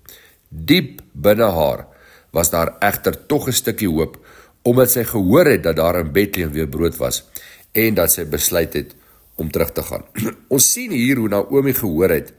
Diep 0.51 0.99
binne 1.15 1.47
haar 1.55 1.85
was 2.35 2.49
daar 2.51 2.75
egter 2.79 3.15
tog 3.25 3.47
'n 3.47 3.55
stukkie 3.55 3.87
hoop 3.89 4.19
omdat 4.61 4.91
sy 4.91 5.03
gehoor 5.03 5.45
het 5.45 5.63
dat 5.63 5.75
daar 5.75 5.99
in 5.99 6.11
Bethlehem 6.11 6.51
weer 6.51 6.67
brood 6.67 6.97
was 6.97 7.23
en 7.71 7.93
dat 7.93 8.11
sy 8.11 8.25
besluit 8.25 8.73
het 8.73 8.95
om 9.35 9.51
terug 9.51 9.71
te 9.71 9.83
gaan. 9.83 10.03
Ons 10.53 10.71
sien 10.71 10.91
hier 10.91 11.17
hoe 11.17 11.29
Naomi 11.29 11.73
gehoor 11.73 12.09
het 12.09 12.33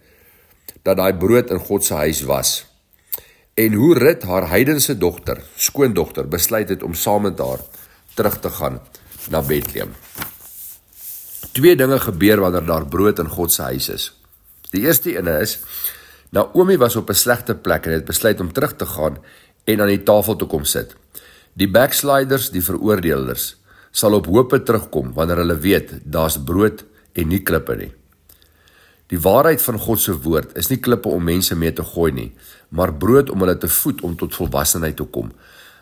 dat 0.82 0.96
daai 0.96 1.14
brood 1.14 1.50
in 1.50 1.58
God 1.58 1.84
se 1.84 1.94
huis 1.94 2.22
was 2.22 2.66
en 3.54 3.72
hoe 3.72 3.94
Rut 3.98 4.22
haar 4.22 4.48
heidense 4.48 4.98
dogter, 4.98 5.42
skoondogter, 5.56 6.28
besluit 6.28 6.68
het 6.68 6.82
om 6.82 6.94
saam 6.94 7.22
met 7.22 7.38
haar 7.38 7.60
terug 8.14 8.38
te 8.40 8.50
gaan 8.50 8.80
na 9.30 9.42
Bethlehem. 9.42 9.92
Twee 11.52 11.76
dinge 11.76 11.98
gebeur 12.00 12.40
wanneer 12.40 12.64
daar 12.66 12.86
brood 12.86 13.18
in 13.18 13.28
God 13.28 13.52
se 13.52 13.62
huis 13.62 13.88
is. 13.88 14.12
Die 14.70 14.86
eerste 14.86 15.16
een 15.18 15.26
is 15.26 15.58
Naomi 16.32 16.78
was 16.78 16.96
op 16.96 17.10
'n 17.10 17.14
slegte 17.14 17.54
plek 17.54 17.86
en 17.86 17.92
het 17.92 18.04
besluit 18.04 18.40
om 18.40 18.52
terug 18.52 18.76
te 18.76 18.86
gaan 18.86 19.18
en 19.64 19.80
aan 19.80 19.86
die 19.86 20.02
tafel 20.02 20.36
te 20.36 20.44
kom 20.44 20.64
sit. 20.64 20.96
Die 21.52 21.70
backsliders, 21.70 22.50
die 22.50 22.64
veroordelers, 22.64 23.56
sal 23.90 24.14
op 24.14 24.26
hoop 24.26 24.50
terugkom 24.64 25.12
wanneer 25.12 25.36
hulle 25.36 25.58
weet 25.58 25.90
daar's 26.04 26.38
brood 26.44 26.84
en 27.12 27.28
nie 27.28 27.42
klippe 27.42 27.76
nie. 27.76 27.92
Die 29.06 29.20
waarheid 29.20 29.62
van 29.62 29.78
God 29.78 30.00
se 30.00 30.20
woord 30.20 30.56
is 30.56 30.68
nie 30.68 30.80
klippe 30.80 31.08
om 31.08 31.24
mense 31.24 31.54
mee 31.54 31.72
te 31.72 31.84
gooi 31.84 32.12
nie, 32.12 32.32
maar 32.68 32.94
brood 32.94 33.30
om 33.30 33.40
hulle 33.40 33.58
te 33.58 33.68
voed 33.68 34.00
om 34.00 34.16
tot 34.16 34.34
volwassenheid 34.34 34.96
te 34.96 35.04
kom. 35.04 35.32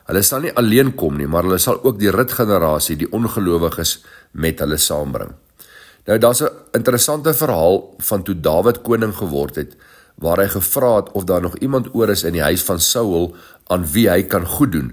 Hulle 0.07 0.23
sal 0.23 0.41
nie 0.41 0.55
alleen 0.55 0.95
kom 0.95 1.17
nie, 1.17 1.27
maar 1.27 1.43
hulle 1.43 1.59
sal 1.59 1.79
ook 1.85 1.99
die 1.99 2.11
ritgenerasie, 2.11 2.97
die 2.97 3.13
ongelowiges 3.13 4.03
met 4.33 4.59
hulle 4.59 4.77
saambring. 4.77 5.31
Nou 6.07 6.19
daar's 6.19 6.43
'n 6.43 6.51
interessante 6.73 7.35
verhaal 7.35 7.95
van 7.99 8.23
toe 8.23 8.41
Dawid 8.41 8.83
koning 8.83 9.15
geword 9.15 9.55
het 9.57 9.77
waar 10.21 10.43
hy 10.43 10.49
gevra 10.53 10.97
het 11.01 11.13
of 11.17 11.25
daar 11.25 11.43
nog 11.43 11.57
iemand 11.65 11.89
oor 11.95 12.13
is 12.13 12.25
in 12.29 12.37
die 12.37 12.45
huis 12.45 12.63
van 12.63 12.81
Saul 12.81 13.33
aan 13.73 13.87
wie 13.93 14.09
hy 14.11 14.23
kan 14.23 14.47
goed 14.47 14.73
doen. 14.73 14.93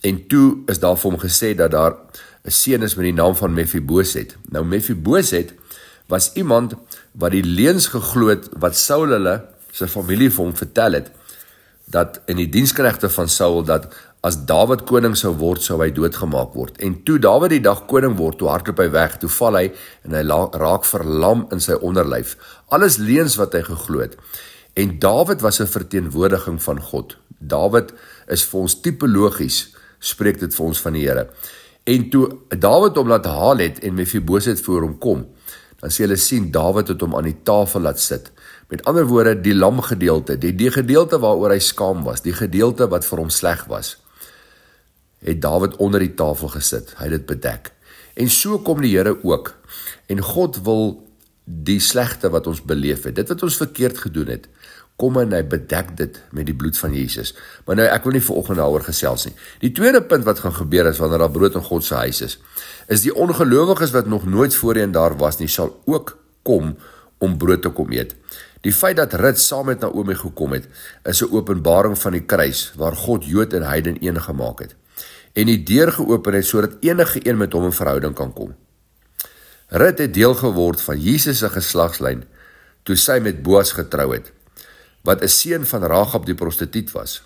En 0.00 0.26
toe 0.26 0.56
is 0.66 0.80
daar 0.80 0.96
vir 0.96 1.10
hom 1.10 1.20
gesê 1.20 1.54
dat 1.54 1.70
daar 1.70 1.94
'n 2.46 2.50
seun 2.50 2.82
is 2.82 2.94
met 2.94 3.04
die 3.04 3.12
naam 3.12 3.36
van 3.36 3.54
Mephiboset. 3.54 4.36
Nou 4.48 4.64
Mephiboset 4.64 5.52
was 6.06 6.32
iemand 6.32 6.74
wat 7.12 7.30
die 7.30 7.44
leuns 7.44 7.86
geglo 7.86 8.28
het 8.28 8.48
wat 8.58 8.76
Saul 8.76 9.08
hulle 9.08 9.44
sy 9.72 9.86
familie 9.86 10.30
vir 10.30 10.44
hom 10.44 10.56
vertel 10.56 10.92
het 10.92 11.10
dat 11.86 12.20
in 12.26 12.36
die 12.36 12.48
diensknegte 12.48 13.08
van 13.08 13.28
Saul 13.28 13.62
dat 13.64 13.86
as 14.26 14.38
Dawid 14.48 14.82
koning 14.88 15.14
sou 15.18 15.32
word 15.38 15.62
sou 15.62 15.78
hy 15.82 15.92
doodgemaak 15.94 16.54
word. 16.58 16.80
En 16.82 16.96
toe 17.06 17.18
Dawid 17.22 17.52
die 17.54 17.62
dag 17.62 17.84
koning 17.86 18.16
word, 18.18 18.40
toe 18.40 18.48
hardloop 18.50 18.80
hy 18.82 18.88
weg, 18.90 19.18
toe 19.22 19.30
val 19.30 19.58
hy 19.60 19.68
en 20.08 20.16
hy 20.18 20.22
raak 20.58 20.88
verlam 20.88 21.46
in 21.54 21.62
sy 21.62 21.78
onderlyf. 21.78 22.34
Alles 22.74 22.98
leuns 22.98 23.36
wat 23.38 23.54
hy 23.54 23.62
geglo 23.68 24.02
het. 24.02 24.16
En 24.76 24.98
Dawid 24.98 25.40
was 25.40 25.58
'n 25.60 25.66
verteenwoordiging 25.66 26.62
van 26.62 26.80
God. 26.80 27.16
Dawid 27.38 27.92
is 28.26 28.44
vir 28.44 28.60
ons 28.60 28.80
tipologies 28.80 29.72
spreek 29.98 30.38
dit 30.38 30.54
vir 30.54 30.66
ons 30.66 30.80
van 30.80 30.92
die 30.92 31.06
Here. 31.06 31.28
En 31.84 32.08
toe 32.10 32.24
Dawid 32.48 32.96
hom 32.96 33.08
laat 33.08 33.24
haal 33.24 33.62
het 33.62 33.78
en 33.78 33.94
Mephiboset 33.94 34.60
voor 34.60 34.82
hom 34.86 34.98
kom, 34.98 35.26
dan 35.80 35.90
sê 35.90 36.04
hulle 36.04 36.18
sien 36.20 36.50
Dawid 36.50 36.88
het 36.88 37.00
hom 37.00 37.16
aan 37.16 37.28
die 37.30 37.42
tafel 37.42 37.80
laat 37.80 38.00
sit. 38.00 38.32
Met 38.68 38.84
ander 38.84 39.06
woorde, 39.06 39.36
die 39.40 39.54
lam 39.54 39.80
gedeelte, 39.80 40.38
die 40.38 40.52
die 40.54 40.70
gedeelte 40.70 41.20
waaroor 41.22 41.54
hy 41.54 41.62
skaam 41.62 42.04
was, 42.04 42.24
die 42.24 42.34
gedeelte 42.34 42.88
wat 42.88 43.06
vir 43.06 43.18
hom 43.18 43.30
sleg 43.30 43.64
was, 43.70 43.96
het 45.24 45.40
Dawid 45.40 45.76
onder 45.76 46.00
die 46.00 46.14
tafel 46.14 46.48
gesit. 46.48 46.94
Hy 46.98 47.10
het 47.10 47.10
dit 47.10 47.26
bedek. 47.26 47.72
En 48.16 48.28
so 48.28 48.58
kom 48.58 48.80
die 48.80 48.96
Here 48.96 49.16
ook. 49.22 49.54
En 50.08 50.20
God 50.20 50.58
wil 50.64 51.06
die 51.44 51.80
slegte 51.80 52.30
wat 52.30 52.46
ons 52.46 52.62
beleef 52.62 53.04
het, 53.06 53.14
dit 53.14 53.28
wat 53.28 53.42
ons 53.42 53.56
verkeerd 53.56 53.98
gedoen 53.98 54.26
het, 54.34 54.48
kom 54.96 55.18
en 55.20 55.32
hy 55.36 55.42
bedek 55.44 55.92
dit 55.98 56.20
met 56.32 56.48
die 56.48 56.56
bloed 56.56 56.78
van 56.78 56.94
Jesus. 56.96 57.34
Maar 57.66 57.76
nou 57.80 57.86
ek 57.88 58.06
wil 58.08 58.16
nie 58.16 58.24
vanoggend 58.24 58.60
daaroor 58.60 58.86
gesels 58.86 59.26
nie. 59.28 59.34
Die 59.60 59.72
tweede 59.76 60.00
punt 60.02 60.24
wat 60.24 60.40
gaan 60.44 60.56
gebeur 60.56 60.88
is 60.88 61.00
wanneer 61.02 61.24
daar 61.24 61.34
brood 61.34 61.58
in 61.58 61.66
God 61.66 61.84
se 61.84 61.94
huis 61.94 62.22
is, 62.24 62.38
is 62.88 63.04
die 63.04 63.14
ongelowiges 63.14 63.92
wat 63.96 64.08
nog 64.08 64.24
nooit 64.24 64.54
voorheen 64.56 64.92
daar 64.96 65.16
was 65.20 65.38
nie, 65.38 65.48
sal 65.48 65.74
ook 65.84 66.16
kom 66.42 66.76
om 67.18 67.36
brood 67.38 67.62
te 67.62 67.72
kom 67.72 67.92
eet. 67.92 68.16
Die 68.64 68.72
feit 68.72 68.96
dat 68.96 69.14
Rut 69.20 69.38
saam 69.38 69.68
met 69.68 69.84
Naomi 69.84 70.16
gekom 70.16 70.56
het, 70.56 70.68
is 71.04 71.22
'n 71.22 71.30
openbaring 71.30 71.98
van 71.98 72.12
die 72.12 72.24
kruis 72.24 72.72
waar 72.76 72.96
God 72.96 73.24
Jood 73.24 73.52
en 73.52 73.62
heiden 73.62 73.96
een 74.00 74.20
gemaak 74.20 74.60
het 74.60 74.74
en 75.36 75.50
die 75.50 75.60
deur 75.68 75.92
geopen 75.92 76.38
het 76.38 76.48
sodat 76.48 76.78
enige 76.80 77.20
een 77.28 77.36
met 77.36 77.52
hom 77.52 77.68
in 77.68 77.76
verhouding 77.76 78.14
kan 78.16 78.32
kom. 78.32 78.54
Rut 79.68 79.98
het 79.98 80.14
deel 80.14 80.34
geword 80.34 80.80
van 80.80 81.00
Jesus 81.00 81.42
se 81.42 81.50
geslagslyn 81.52 82.24
toe 82.86 82.96
sy 82.96 83.18
met 83.20 83.42
Boas 83.44 83.74
getrou 83.76 84.12
het 84.14 84.32
wat 85.06 85.22
'n 85.22 85.28
seun 85.28 85.66
van 85.66 85.82
Ragab 85.82 86.26
die 86.26 86.34
prostituut 86.34 86.90
was 86.92 87.22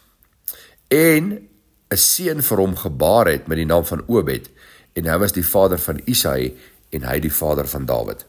en 0.89 1.49
'n 1.91 1.97
seun 1.97 2.43
vir 2.43 2.59
hom 2.59 2.77
gebaar 2.77 3.27
het 3.27 3.47
met 3.47 3.57
die 3.57 3.67
naam 3.67 3.85
van 3.85 4.03
Obed 4.07 4.51
en 4.93 5.07
hy 5.07 5.19
was 5.19 5.33
die 5.33 5.47
vader 5.47 5.79
van 5.79 6.01
Isaai 6.05 6.57
en 6.91 7.03
hy 7.03 7.19
die 7.23 7.33
vader 7.33 7.69
van 7.69 7.87
Dawid. 7.87 8.27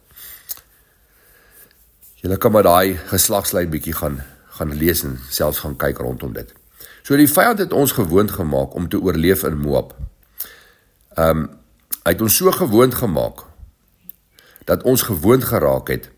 Julle 2.22 2.38
kan 2.38 2.51
maar 2.51 2.63
daai 2.63 2.98
geslagslyn 3.10 3.70
bietjie 3.70 3.93
gaan 3.98 4.22
gaan 4.51 4.74
lees 4.77 5.03
en 5.03 5.20
selfs 5.29 5.60
gaan 5.63 5.77
kyk 5.79 5.98
rondom 5.98 6.34
dit. 6.34 6.53
So 7.01 7.15
die 7.17 7.29
vyand 7.29 7.60
het 7.63 7.74
ons 7.74 7.96
gewoond 7.98 8.31
gemaak 8.31 8.75
om 8.75 8.89
te 8.89 9.00
oorleef 9.00 9.43
in 9.43 9.58
Moab. 9.58 9.96
Ehm 11.15 11.38
um, 11.38 11.50
hy 12.01 12.12
het 12.15 12.22
ons 12.22 12.36
so 12.36 12.51
gewoond 12.51 12.96
gemaak 12.98 13.43
dat 14.65 14.84
ons 14.84 15.01
gewoond 15.05 15.43
geraak 15.43 15.88
het 15.93 16.10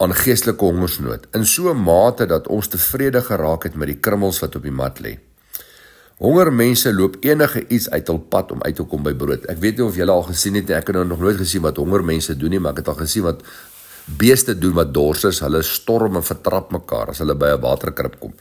aan 0.00 0.14
geestelike 0.16 0.64
hongersnood 0.64 1.26
in 1.36 1.44
so 1.46 1.70
'n 1.70 1.82
mate 1.84 2.26
dat 2.26 2.48
ons 2.48 2.68
tevrede 2.68 3.20
geraak 3.20 3.62
het 3.62 3.74
met 3.74 3.88
die 3.88 4.00
krummels 4.00 4.38
wat 4.40 4.56
op 4.56 4.62
die 4.62 4.72
mat 4.72 5.00
lê. 5.00 5.18
Honger 6.18 6.52
mense 6.52 6.92
loop 6.92 7.16
enige 7.20 7.66
iets 7.68 7.90
uit 7.90 8.06
hul 8.06 8.18
pad 8.18 8.52
om 8.52 8.62
uit 8.62 8.76
te 8.76 8.82
kom 8.82 9.02
by 9.02 9.14
brood. 9.14 9.44
Ek 9.46 9.58
weet 9.58 9.76
nie 9.76 9.86
of 9.86 9.96
julle 9.96 10.12
al 10.12 10.22
gesien 10.22 10.54
het 10.54 10.68
nie, 10.68 10.76
ek 10.76 10.86
het 10.86 10.96
nou 10.96 11.04
nog 11.04 11.20
nooit 11.20 11.36
gesien 11.36 11.62
wat 11.62 11.76
honger 11.76 12.04
mense 12.04 12.36
doen 12.36 12.50
nie, 12.50 12.58
maar 12.60 12.72
ek 12.72 12.78
het 12.78 12.88
al 12.88 12.94
gesien 12.94 13.22
wat 13.22 13.42
beeste 14.04 14.58
doen 14.58 14.74
wat 14.74 14.94
dors 14.94 15.24
is. 15.24 15.40
Hulle 15.40 15.62
storm 15.62 16.16
en 16.16 16.22
vertrap 16.22 16.72
mekaar 16.72 17.08
as 17.08 17.18
hulle 17.18 17.34
by 17.34 17.54
'n 17.56 17.60
waterkrib 17.60 18.20
kom. 18.20 18.34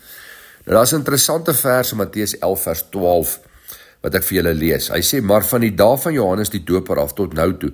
Nou 0.65 0.75
daar's 0.75 0.93
'n 0.93 0.99
interessante 0.99 1.53
vers 1.53 1.91
in 1.91 1.97
Matteus 1.97 2.37
11 2.39 2.61
vers 2.61 2.83
12 2.91 3.39
wat 4.01 4.15
ek 4.15 4.23
vir 4.23 4.35
julle 4.35 4.53
lees. 4.53 4.89
Hy 4.89 5.01
sê: 5.01 5.21
"Maar 5.21 5.43
van 5.43 5.61
die 5.61 5.75
dae 5.75 5.97
van 5.97 6.13
Johannes 6.13 6.49
die 6.49 6.63
Doper 6.63 6.99
af 6.99 7.13
tot 7.13 7.33
nou 7.33 7.57
toe 7.57 7.71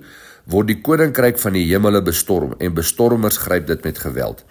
word 0.50 0.70
die 0.70 0.80
koninkryk 0.82 1.40
van 1.42 1.56
die 1.56 1.64
hemele 1.66 2.02
bestorm 2.06 2.54
en 2.58 2.74
bestormers 2.74 3.38
gryp 3.42 3.66
dit 3.66 3.82
met 3.84 3.98
geweld. 3.98 4.44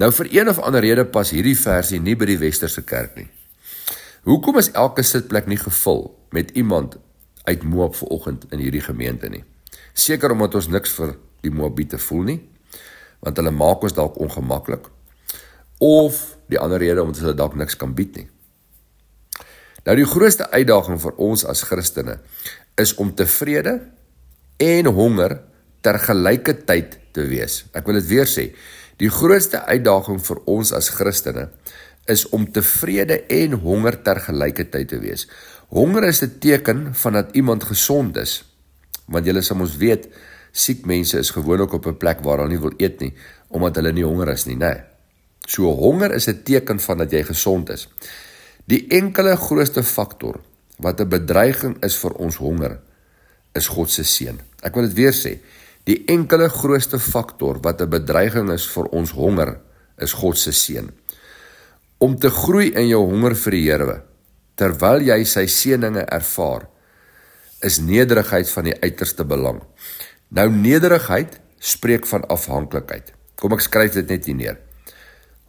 Nou 0.00 0.08
vir 0.16 0.30
een 0.32 0.48
of 0.48 0.60
ander 0.64 0.80
rede 0.80 1.04
pas 1.04 1.30
hierdie 1.34 1.58
versie 1.58 2.00
nie 2.00 2.16
by 2.16 2.28
die 2.30 2.40
westerse 2.40 2.82
kerk 2.88 3.18
nie. 3.18 3.28
Hoekom 4.24 4.58
is 4.60 4.70
elke 4.76 5.04
sitplek 5.04 5.48
nie 5.48 5.60
gevul 5.60 6.06
met 6.32 6.50
iemand 6.56 6.96
uit 7.44 7.62
Moab 7.64 7.96
vanoggend 7.96 8.46
in 8.52 8.62
hierdie 8.64 8.84
gemeente 8.84 9.28
nie? 9.28 9.44
Seker 9.92 10.32
omdat 10.32 10.56
ons 10.56 10.70
niks 10.72 10.92
vir 10.96 11.14
die 11.44 11.52
Moabiete 11.52 11.98
voel 12.00 12.24
nie, 12.28 12.40
want 13.20 13.36
hulle 13.36 13.52
maak 13.52 13.84
ons 13.84 13.96
dalk 13.96 14.16
ongemaklik 14.20 14.88
of 15.80 16.20
die 16.52 16.60
ander 16.60 16.80
rede 16.80 17.02
omdat 17.02 17.22
hulle 17.24 17.36
dalk 17.36 17.56
niks 17.56 17.76
kan 17.76 17.92
bied 17.96 18.16
nie. 18.16 18.28
Nou 19.84 19.96
die 19.96 20.08
grootste 20.08 20.48
uitdaging 20.52 21.00
vir 21.00 21.16
ons 21.16 21.44
as 21.48 21.64
Christene 21.68 22.18
is 22.80 22.92
om 23.00 23.12
tevrede 23.16 23.78
en 24.60 24.86
honger 24.86 25.38
tergelykertyd 25.80 26.98
te 27.16 27.24
wees. 27.28 27.64
Ek 27.72 27.86
wil 27.88 27.98
dit 28.00 28.08
weer 28.10 28.28
sê. 28.28 28.50
Die 29.00 29.10
grootste 29.12 29.62
uitdaging 29.64 30.20
vir 30.20 30.42
ons 30.50 30.72
as 30.76 30.90
Christene 30.92 31.48
is 32.10 32.26
om 32.34 32.44
tevrede 32.52 33.22
en 33.32 33.56
honger 33.62 34.00
tergelykertyd 34.04 34.90
te 34.92 34.98
wees. 35.00 35.26
Honger 35.72 36.04
is 36.08 36.22
'n 36.22 36.38
teken 36.40 36.94
van 36.94 37.12
dat 37.12 37.28
iemand 37.32 37.64
gesond 37.64 38.16
is. 38.16 38.44
Want 39.06 39.26
julle 39.26 39.42
sal 39.42 39.56
mos 39.56 39.76
weet, 39.76 40.08
siek 40.52 40.86
mense 40.86 41.18
is 41.18 41.30
gewoonlik 41.30 41.72
op 41.72 41.86
'n 41.86 41.96
plek 41.96 42.20
waar 42.20 42.38
hulle 42.38 42.48
nie 42.48 42.60
wil 42.60 42.74
eet 42.76 43.00
nie 43.00 43.14
omdat 43.48 43.76
hulle 43.76 43.92
nie 43.92 44.04
honger 44.04 44.28
is 44.28 44.46
nie, 44.46 44.56
né? 44.56 44.68
Nee. 44.68 44.82
So 45.48 45.62
honger 45.74 46.14
is 46.14 46.28
'n 46.28 46.42
teken 46.42 46.80
van 46.80 46.98
dat 46.98 47.10
jy 47.10 47.22
gesond 47.22 47.70
is. 47.70 47.88
Die 48.64 48.86
enkele 48.88 49.36
grootste 49.36 49.82
faktor 49.82 50.40
wat 50.78 51.00
'n 51.00 51.08
bedreiging 51.08 51.82
is 51.84 51.96
vir 51.96 52.12
ons 52.12 52.36
honger 52.36 52.78
is 53.54 53.68
God 53.68 53.90
se 53.90 54.04
seën. 54.04 54.38
Ek 54.62 54.74
wil 54.74 54.88
dit 54.88 54.96
weer 54.96 55.16
sê. 55.16 55.38
Die 55.88 56.04
enkele 56.12 56.48
grootste 56.52 56.98
faktor 56.98 57.60
wat 57.62 57.80
'n 57.80 57.90
bedreiging 57.90 58.50
is 58.52 58.66
vir 58.66 58.86
ons 58.92 59.10
honger 59.10 59.58
is 59.98 60.12
God 60.12 60.38
se 60.38 60.52
seën. 60.52 60.90
Om 61.98 62.16
te 62.18 62.30
groei 62.30 62.72
in 62.72 62.88
jou 62.88 63.04
honger 63.04 63.34
vir 63.34 63.50
die 63.50 63.64
Here 63.70 64.02
terwyl 64.60 65.00
jy 65.00 65.24
sy 65.24 65.46
seëninge 65.46 66.04
ervaar, 66.12 66.68
is 67.64 67.78
nederigheid 67.80 68.48
van 68.48 68.64
die 68.64 68.76
uiterste 68.82 69.24
belang. 69.24 69.62
Nou 70.28 70.48
nederigheid 70.52 71.40
spreek 71.58 72.06
van 72.06 72.26
afhanklikheid. 72.28 73.12
Kom 73.40 73.52
ek 73.56 73.64
skryf 73.64 73.96
dit 73.96 74.08
net 74.08 74.28
hier 74.28 74.36
neer. 74.36 74.58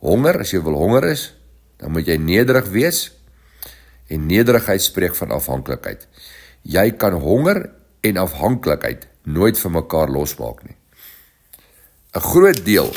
Honger, 0.02 0.42
as 0.42 0.52
jy 0.52 0.62
wil 0.64 0.80
honger 0.80 1.12
is, 1.12 1.34
dan 1.80 1.92
moet 1.92 2.08
jy 2.08 2.18
nederig 2.18 2.68
wees. 2.74 3.12
En 4.12 4.28
nederigheid 4.28 4.82
spreek 4.84 5.16
van 5.16 5.32
afhanklikheid. 5.36 6.08
Jy 6.68 6.92
kan 7.00 7.16
honger 7.20 7.70
en 8.02 8.18
afhanklikheid 8.18 9.08
nooit 9.24 9.60
vir 9.60 9.72
mekaar 9.72 10.10
losmaak 10.10 10.64
nie. 10.64 10.78
'n 12.16 12.20
Groot 12.20 12.66
deel 12.66 12.92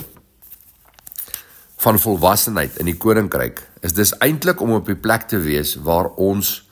van 1.76 1.98
volwassenheid 1.98 2.78
in 2.80 2.88
die 2.88 2.96
koninkryk 2.96 3.60
is 3.84 3.92
dis 3.92 4.14
eintlik 4.18 4.60
om 4.60 4.72
op 4.72 4.86
die 4.86 4.96
plek 4.96 5.28
te 5.28 5.38
wees 5.38 5.76
waar 5.76 6.08
ons 6.16 6.64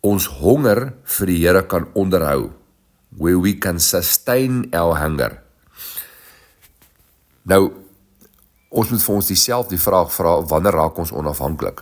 ons 0.00 0.26
honger 0.26 0.92
vir 1.04 1.26
die 1.26 1.38
Here 1.42 1.62
kan 1.66 1.88
onderhou 1.94 2.52
where 3.16 3.40
we 3.40 3.54
can 3.58 3.80
sustain 3.80 4.68
our 4.72 4.98
hunger. 5.00 5.42
Nou 7.42 7.72
ons 8.68 8.90
moet 8.92 9.02
vir 9.02 9.14
ons 9.14 9.30
dieselfde 9.32 9.74
die 9.74 9.82
vraag 9.82 10.12
vra 10.12 10.34
wanneer 10.44 10.76
raak 10.76 10.98
ons 11.00 11.12
onafhanklik? 11.12 11.80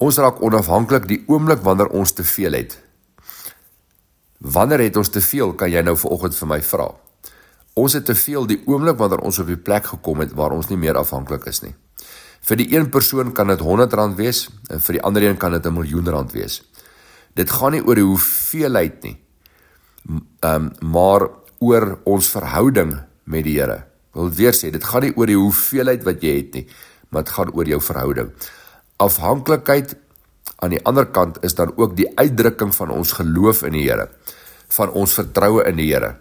Ons 0.00 0.18
raak 0.18 0.40
onafhanklik 0.42 1.06
die 1.06 1.20
oomblik 1.28 1.60
wanneer 1.62 1.92
ons 1.92 2.12
te 2.12 2.24
veel 2.24 2.56
het. 2.56 2.78
Wanneer 4.44 4.82
het 4.84 4.96
ons 5.00 5.08
te 5.08 5.22
veel 5.24 5.54
kan 5.56 5.70
jy 5.72 5.80
nou 5.80 5.94
vanoggend 5.96 6.36
vir 6.36 6.48
my 6.50 6.58
vra? 6.62 6.90
Ons 7.80 7.96
het 7.96 8.04
te 8.04 8.14
veel 8.14 8.44
die 8.46 8.58
oomblik 8.68 8.98
wanneer 9.00 9.24
ons 9.24 9.38
op 9.40 9.48
die 9.48 9.56
plek 9.56 9.88
gekom 9.94 10.20
het 10.20 10.34
waar 10.36 10.52
ons 10.52 10.68
nie 10.68 10.76
meer 10.78 10.98
afhanklik 11.00 11.46
is 11.48 11.62
nie. 11.64 11.72
Vir 12.44 12.60
die 12.60 12.66
een 12.74 12.90
persoon 12.92 13.32
kan 13.32 13.48
dit 13.48 13.62
R100 13.64 14.18
wees 14.18 14.44
en 14.68 14.84
vir 14.84 14.98
die 14.98 15.02
ander 15.02 15.24
een 15.24 15.40
kan 15.40 15.52
dit 15.56 15.66
'n 15.66 15.72
miljoen 15.72 16.08
rand 16.08 16.32
wees. 16.32 16.62
Dit 17.34 17.50
gaan 17.50 17.72
nie 17.72 17.82
oor 17.82 17.94
die 17.94 18.04
hoeveelheid 18.04 19.02
nie. 19.02 19.16
Ehm 20.40 20.68
um, 20.82 20.92
maar 20.92 21.28
oor 21.58 21.98
ons 22.04 22.28
verhouding 22.28 23.00
met 23.24 23.44
die 23.44 23.58
Here. 23.58 23.86
Wil 24.12 24.30
weer 24.30 24.52
sê, 24.52 24.70
dit 24.70 24.84
gaan 24.84 25.02
nie 25.02 25.16
oor 25.16 25.26
die 25.26 25.38
hoeveelheid 25.38 26.04
wat 26.04 26.22
jy 26.22 26.36
het 26.36 26.54
nie, 26.54 26.66
maar 27.08 27.24
dit 27.24 27.32
gaan 27.32 27.52
oor 27.52 27.66
jou 27.66 27.80
verhouding. 27.80 28.32
Afhanklikheid 28.96 29.96
aan 30.62 30.70
die 30.70 30.82
ander 30.84 31.06
kant 31.06 31.40
is 31.44 31.54
dan 31.54 31.72
ook 31.76 31.96
die 31.96 32.08
uitdrukking 32.18 32.74
van 32.74 32.90
ons 32.90 33.12
geloof 33.12 33.62
in 33.62 33.72
die 33.72 33.88
Here, 33.88 34.08
van 34.68 34.90
ons 34.90 35.14
vertroue 35.14 35.64
in 35.68 35.76
die 35.76 35.90
Here. 35.92 36.16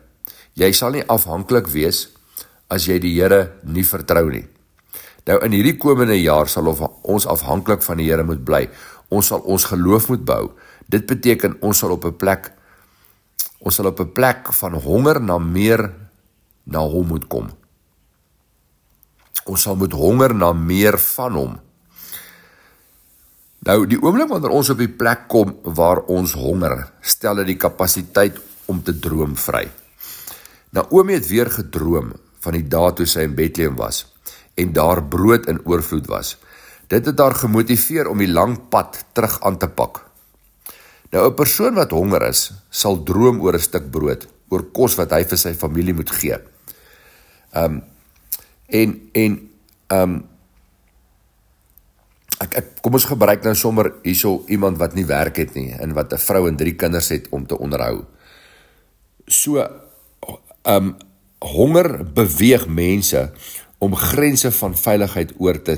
Jy 0.53 0.71
sal 0.71 0.91
nie 0.91 1.05
afhanklik 1.09 1.67
wees 1.67 2.07
as 2.69 2.87
jy 2.87 2.99
die 2.99 3.13
Here 3.19 3.53
nie 3.63 3.85
vertrou 3.85 4.29
nie. 4.29 4.45
Nou 5.27 5.39
in 5.45 5.55
hierdie 5.55 5.77
komende 5.79 6.17
jaar 6.19 6.49
sal 6.51 6.67
ons 6.67 7.27
afhanklik 7.29 7.83
van 7.85 8.01
die 8.01 8.09
Here 8.09 8.25
moet 8.27 8.43
bly. 8.45 8.67
Ons 9.13 9.31
sal 9.31 9.43
ons 9.45 9.65
geloof 9.69 10.09
moet 10.09 10.25
bou. 10.25 10.51
Dit 10.89 11.07
beteken 11.07 11.57
ons 11.61 11.77
sal 11.79 11.91
op 11.95 12.05
'n 12.05 12.17
plek 12.17 12.51
ons 13.63 13.75
sal 13.75 13.87
op 13.87 13.99
'n 13.99 14.11
plek 14.11 14.53
van 14.53 14.73
honger 14.73 15.21
na 15.21 15.37
meer 15.37 15.91
na 16.63 16.79
hom 16.79 17.07
moet 17.07 17.27
kom. 17.27 17.49
Ons 19.45 19.61
sal 19.61 19.75
moet 19.75 19.93
honger 19.93 20.35
na 20.35 20.53
meer 20.53 20.99
van 20.99 21.33
hom. 21.33 21.59
Nou 23.63 23.85
die 23.87 23.99
oomblik 24.01 24.27
wanneer 24.27 24.51
ons 24.51 24.71
op 24.73 24.79
die 24.81 24.91
plek 24.91 25.27
kom 25.31 25.53
waar 25.77 26.01
ons 26.11 26.33
honger, 26.35 26.81
stel 26.99 27.39
dit 27.39 27.53
die 27.53 27.59
kapasiteit 27.59 28.39
om 28.67 28.81
te 28.83 28.95
droom 28.99 29.37
vry. 29.39 29.63
Naomi 30.75 31.15
het 31.15 31.29
weer 31.29 31.51
gedroom 31.53 32.11
van 32.43 32.57
die 32.57 32.65
dae 32.67 32.91
toe 32.97 33.07
sy 33.07 33.23
in 33.27 33.37
Bethlehem 33.37 33.77
was 33.79 34.03
en 34.59 34.73
daar 34.75 35.03
brood 35.09 35.47
in 35.49 35.61
oorvloed 35.63 36.09
was. 36.11 36.35
Dit 36.91 37.07
het 37.07 37.19
haar 37.19 37.37
gemotiveer 37.39 38.09
om 38.11 38.19
die 38.19 38.29
lang 38.29 38.57
pad 38.69 38.99
terug 39.15 39.39
aan 39.47 39.57
te 39.57 39.69
pak. 39.71 40.03
Nou 41.13 41.29
'n 41.29 41.35
persoon 41.35 41.75
wat 41.75 41.91
honger 41.91 42.27
is, 42.27 42.51
sal 42.69 43.03
droom 43.03 43.41
oor 43.41 43.55
'n 43.55 43.59
stuk 43.59 43.91
brood, 43.91 44.27
oor 44.49 44.63
kos 44.73 44.95
wat 44.95 45.11
hy 45.11 45.23
vir 45.23 45.37
sy 45.37 45.53
familie 45.53 45.93
moet 45.93 46.11
gee. 46.11 46.37
Um 47.55 47.81
en 48.67 49.09
en 49.13 49.49
um 49.87 50.23
ek, 52.43 52.57
ek 52.59 52.81
kom 52.83 52.97
ons 52.97 53.07
gebruik 53.09 53.43
nou 53.45 53.55
sommer 53.57 53.91
hierso 54.03 54.43
iemand 54.51 54.79
wat 54.81 54.95
nie 54.97 55.05
werk 55.09 55.39
het 55.41 55.55
nie 55.55 55.71
en 55.73 55.95
wat 55.97 56.13
'n 56.13 56.21
vrou 56.21 56.47
en 56.47 56.57
drie 56.57 56.75
kinders 56.75 57.09
het 57.09 57.29
om 57.31 57.45
te 57.45 57.57
onderhou. 57.57 58.05
So 59.27 59.63
um 60.65 60.95
honger 61.39 62.03
beweeg 62.13 62.67
mense 62.67 63.31
om 63.79 63.95
grense 63.95 64.51
van 64.51 64.75
veiligheid 64.75 65.33
oor 65.37 65.61
te 65.61 65.75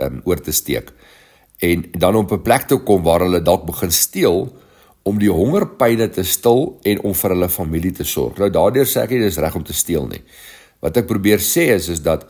um, 0.00 0.20
oor 0.24 0.40
te 0.40 0.52
steek 0.52 0.92
en 1.58 1.84
dan 1.98 2.16
op 2.16 2.32
'n 2.32 2.42
plek 2.42 2.66
te 2.68 2.76
kom 2.76 3.02
waar 3.02 3.20
hulle 3.20 3.42
dalk 3.42 3.66
begin 3.66 3.90
steel 3.90 4.56
om 5.02 5.18
die 5.18 5.30
hongerpyne 5.30 6.08
te 6.10 6.22
stil 6.22 6.78
en 6.82 7.02
om 7.02 7.14
vir 7.14 7.30
hulle 7.30 7.48
familie 7.48 7.92
te 7.92 8.04
sorg. 8.04 8.38
Nou 8.38 8.50
daardeur 8.50 8.86
sê 8.86 9.02
ek 9.02 9.10
nie 9.10 9.18
dis 9.18 9.38
reg 9.38 9.54
om 9.54 9.64
te 9.64 9.74
steel 9.74 10.06
nie. 10.06 10.22
Wat 10.80 10.96
ek 10.96 11.06
probeer 11.06 11.38
sê 11.38 11.74
is 11.74 11.88
is 11.88 12.02
dat 12.02 12.26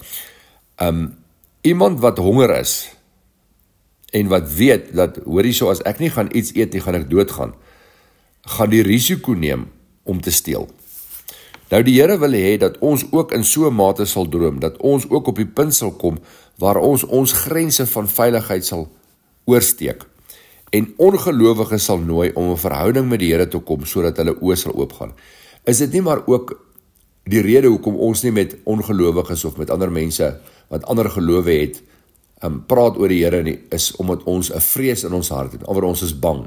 um 0.81 1.17
iemand 1.63 2.01
wat 2.01 2.19
honger 2.19 2.61
is 2.61 2.89
en 4.13 4.29
wat 4.29 4.53
weet 4.55 4.93
dat 4.97 5.19
hoorie 5.25 5.55
so 5.57 5.73
as 5.73 5.81
ek 5.89 5.99
nie 6.03 6.11
gaan 6.13 6.29
iets 6.37 6.53
eet 6.55 6.75
nie, 6.77 6.83
gaan 6.85 6.99
ek 7.01 7.09
doodgaan, 7.11 7.55
gaan 8.57 8.73
die 8.73 8.85
risiko 8.85 9.35
neem 9.35 9.67
om 10.05 10.21
te 10.21 10.33
steel. 10.35 10.69
Nou 11.73 11.81
die 11.87 11.95
Here 11.97 12.19
wil 12.21 12.35
hê 12.37 12.57
dat 12.61 12.77
ons 12.85 13.07
ook 13.11 13.33
in 13.33 13.45
so 13.49 13.69
'n 13.71 13.75
mate 13.75 14.05
sal 14.05 14.29
droom 14.29 14.61
dat 14.61 14.77
ons 14.77 15.09
ook 15.09 15.27
op 15.27 15.37
die 15.37 15.49
punt 15.49 15.75
sal 15.75 15.93
kom 15.93 16.19
waar 16.59 16.77
ons 16.77 17.05
ons 17.05 17.33
grense 17.33 17.87
van 17.87 18.09
veiligheid 18.09 18.65
sal 18.65 18.91
oorsteek 19.45 20.05
en 20.71 20.93
ongelowiges 20.97 21.85
sal 21.85 21.99
nooi 21.99 22.31
om 22.35 22.51
'n 22.51 22.57
verhouding 22.57 23.09
met 23.09 23.19
die 23.19 23.33
Here 23.33 23.49
te 23.49 23.59
kom 23.59 23.85
sodat 23.85 24.17
hulle 24.17 24.37
oë 24.41 24.57
sal 24.57 24.73
oopgaan. 24.73 25.13
Is 25.65 25.79
dit 25.79 25.93
nie 25.93 26.03
maar 26.03 26.23
ook 26.27 26.61
die 27.25 27.41
rede 27.41 27.69
hoekom 27.69 27.97
ons 27.97 28.23
nie 28.23 28.33
met 28.33 28.57
ongelowiges 28.65 29.45
of 29.45 29.57
met 29.57 29.71
ander 29.71 29.93
mense 29.93 30.41
wat 30.69 30.85
ander 30.85 31.11
gelowe 31.11 31.53
het, 31.53 31.83
um, 32.43 32.65
praat 32.67 32.97
oor 32.99 33.09
die 33.09 33.23
Here 33.23 33.43
nie, 33.43 33.59
is 33.71 33.93
omdat 33.97 34.25
ons 34.25 34.51
'n 34.51 34.61
vrees 34.61 35.05
in 35.05 35.13
ons 35.13 35.29
hart 35.29 35.53
het, 35.53 35.69
oor 35.69 35.83
ons 35.83 36.03
is 36.03 36.19
bang. 36.19 36.47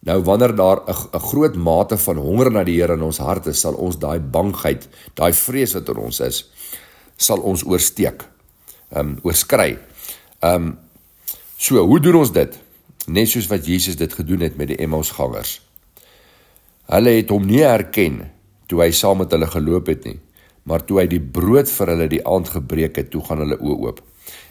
Nou 0.00 0.22
wanneer 0.22 0.54
daar 0.54 0.80
'n 0.88 1.18
groot 1.18 1.56
mate 1.56 1.96
van 1.98 2.16
honger 2.16 2.50
na 2.50 2.64
die 2.64 2.80
Here 2.80 2.92
in 2.92 3.02
ons 3.02 3.18
harte 3.18 3.52
sal 3.52 3.74
ons 3.74 3.98
daai 3.98 4.20
bangheid, 4.20 4.88
daai 5.14 5.32
vrees 5.32 5.74
wat 5.74 5.88
in 5.88 5.96
ons 5.96 6.20
is, 6.20 6.50
sal 7.16 7.40
ons 7.40 7.64
oorsteek. 7.64 8.24
Ehm 8.92 9.08
um, 9.08 9.18
oorskry. 9.22 9.78
Ehm 10.40 10.54
um, 10.54 10.78
so, 11.56 11.86
hoe 11.86 12.00
doen 12.00 12.14
ons 12.14 12.32
dit? 12.32 12.58
Net 13.06 13.28
soos 13.28 13.46
wat 13.46 13.66
Jesus 13.66 13.96
dit 13.96 14.12
gedoen 14.12 14.40
het 14.40 14.56
met 14.56 14.68
die 14.68 14.76
Emmausgangers. 14.76 15.60
Hulle 16.86 17.10
het 17.10 17.28
hom 17.28 17.46
nie 17.46 17.62
herken 17.62 18.30
toe 18.66 18.82
hy 18.82 18.90
saam 18.90 19.18
met 19.18 19.30
hulle 19.30 19.46
geloop 19.46 19.86
het 19.86 20.04
nie, 20.04 20.18
maar 20.62 20.84
toe 20.86 21.00
hy 21.00 21.06
die 21.06 21.20
brood 21.20 21.68
vir 21.68 21.86
hulle 21.86 22.08
die 22.08 22.26
aand 22.26 22.48
gebreek 22.48 22.96
het, 22.96 23.10
toe 23.10 23.22
gaan 23.24 23.38
hulle 23.38 23.58
oop. 23.60 24.00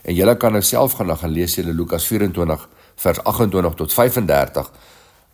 En 0.04 0.16
julle 0.16 0.36
kan 0.38 0.56
nou 0.56 0.62
self 0.64 0.98
gaan, 0.98 1.12
gaan 1.18 1.34
lees 1.34 1.56
julle 1.56 1.74
Lukas 1.74 2.08
24 2.08 2.68
vers 3.00 3.24
28 3.24 3.78
tot 3.80 3.94
35 3.94 4.72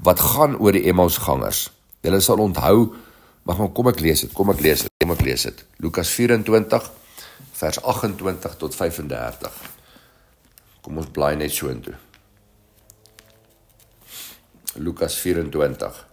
wat 0.05 0.19
gaan 0.19 0.57
oor 0.59 0.75
die 0.75 0.83
Emmausgangers. 0.89 1.69
Julle 2.03 2.19
sal 2.21 2.41
onthou, 2.43 2.93
maar 3.47 3.61
kom 3.73 3.87
ek 3.89 4.01
lees 4.03 4.25
dit, 4.25 4.33
kom 4.35 4.51
ek 4.51 4.61
lees 4.65 4.83
dit, 4.85 4.91
kom 5.01 5.13
ek 5.15 5.23
lees 5.25 5.45
dit. 5.47 5.61
Lukas 5.81 6.11
24 6.17 6.89
vers 7.55 7.79
28 7.81 8.57
tot 8.59 8.75
35. 8.75 9.61
Kom 10.83 10.99
ons 11.01 11.09
bly 11.13 11.33
net 11.39 11.53
so 11.55 11.71
intoe. 11.71 11.95
Lukas 14.75 15.15
24 15.23 16.03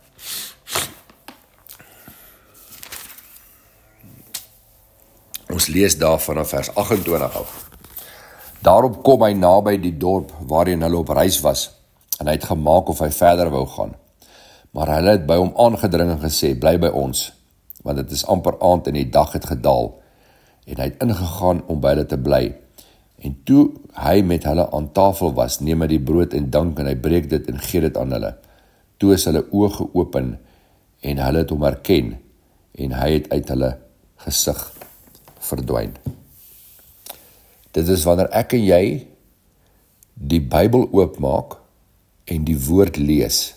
Ons 5.52 5.66
lees 5.68 5.98
daarvan 6.00 6.38
af 6.40 6.48
vers 6.48 6.70
28 6.74 7.34
af. 7.36 7.71
Daarop 8.62 9.00
kom 9.02 9.24
hy 9.26 9.32
naby 9.34 9.74
die 9.82 9.96
dorp 9.98 10.30
waarheen 10.46 10.84
hulle 10.86 11.00
op 11.00 11.10
reis 11.16 11.40
was 11.42 11.66
en 12.20 12.28
hy 12.30 12.36
het 12.36 12.46
gemaak 12.46 12.92
of 12.92 13.00
hy 13.02 13.08
verder 13.10 13.50
wou 13.50 13.64
gaan. 13.66 13.96
Maar 14.72 14.92
hulle 14.96 15.16
het 15.16 15.24
by 15.26 15.38
hom 15.40 15.50
aangedring 15.58 16.12
en 16.14 16.22
gesê: 16.22 16.52
"Bly 16.54 16.76
by 16.78 16.92
ons, 16.94 17.32
want 17.82 17.98
dit 17.98 18.14
is 18.14 18.22
amper 18.26 18.60
aand 18.62 18.86
en 18.86 18.94
die 18.94 19.10
dag 19.10 19.32
het 19.32 19.50
gedaal." 19.50 19.90
En 20.66 20.78
hy 20.78 20.86
het 20.92 21.02
ingegaan 21.02 21.64
om 21.66 21.80
by 21.80 21.96
hulle 21.96 22.06
te 22.06 22.18
bly. 22.18 22.54
En 23.18 23.34
toe 23.44 23.72
hy 23.98 24.22
met 24.22 24.44
hulle 24.46 24.70
aan 24.70 24.92
tafel 24.92 25.34
was, 25.34 25.60
neem 25.60 25.82
hy 25.82 25.88
die 25.96 26.00
brood 26.00 26.34
en 26.34 26.50
dank 26.50 26.78
en 26.78 26.86
hy 26.86 26.94
breek 26.94 27.28
dit 27.30 27.50
en 27.50 27.58
gee 27.58 27.80
dit 27.80 27.98
aan 27.98 28.14
hulle. 28.14 28.34
Toe 28.98 29.14
is 29.14 29.26
hulle 29.26 29.42
oë 29.50 29.74
geopen 29.74 30.38
en 31.02 31.26
hulle 31.26 31.38
het 31.38 31.50
hom 31.50 31.62
herken 31.66 32.18
en 32.78 32.98
hy 33.02 33.12
het 33.18 33.30
uit 33.34 33.48
hulle 33.48 33.76
gesig 34.22 34.66
verdwyn. 35.50 36.21
Dit 37.72 37.88
is 37.88 38.04
wanneer 38.04 38.28
ek 38.36 38.52
en 38.56 38.64
jy 38.66 38.84
die 40.12 40.40
Bybel 40.44 40.84
oopmaak 40.92 41.56
en 42.28 42.44
die 42.44 42.58
woord 42.66 42.98
lees. 43.00 43.54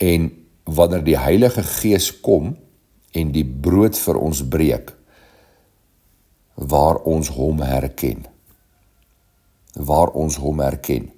En 0.00 0.30
wanneer 0.64 1.04
die 1.04 1.18
Heilige 1.20 1.64
Gees 1.66 2.08
kom 2.24 2.54
en 3.12 3.32
die 3.34 3.44
brood 3.44 3.98
vir 3.98 4.18
ons 4.18 4.40
breek 4.48 4.94
waar 6.56 7.02
ons 7.08 7.28
hom 7.36 7.60
herken. 7.64 8.24
Waar 9.76 10.12
ons 10.16 10.38
hom 10.40 10.60
herken. 10.64 11.10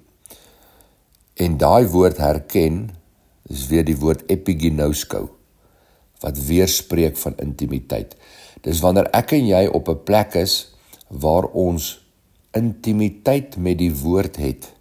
En 1.39 1.57
daai 1.59 1.87
woord 1.91 2.19
herken 2.19 2.85
is 3.51 3.67
weer 3.71 3.83
die 3.87 3.97
woord 3.99 4.23
epigenoskou 4.31 5.27
wat 6.25 6.41
weerspreek 6.47 7.17
van 7.21 7.37
intimiteit. 7.43 8.15
Dis 8.65 8.81
wanneer 8.81 9.11
ek 9.13 9.35
en 9.37 9.45
jy 9.47 9.65
op 9.69 9.89
'n 9.89 10.03
plek 10.03 10.35
is 10.41 10.73
waar 11.09 11.45
ons 11.53 12.01
intimiteit 12.53 13.57
met 13.57 13.77
die 13.77 13.93
woord 13.93 14.35
het 14.41 14.75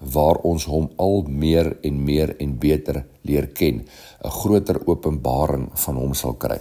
waar 0.00 0.40
ons 0.48 0.64
hom 0.64 0.88
al 0.96 1.26
meer 1.28 1.76
en 1.84 2.04
meer 2.04 2.32
en 2.40 2.56
beter 2.58 3.04
leer 3.22 3.46
ken, 3.52 3.84
'n 4.24 4.30
groter 4.30 4.80
openbaring 4.86 5.68
van 5.74 5.96
hom 5.96 6.14
sal 6.14 6.34
kry. 6.34 6.58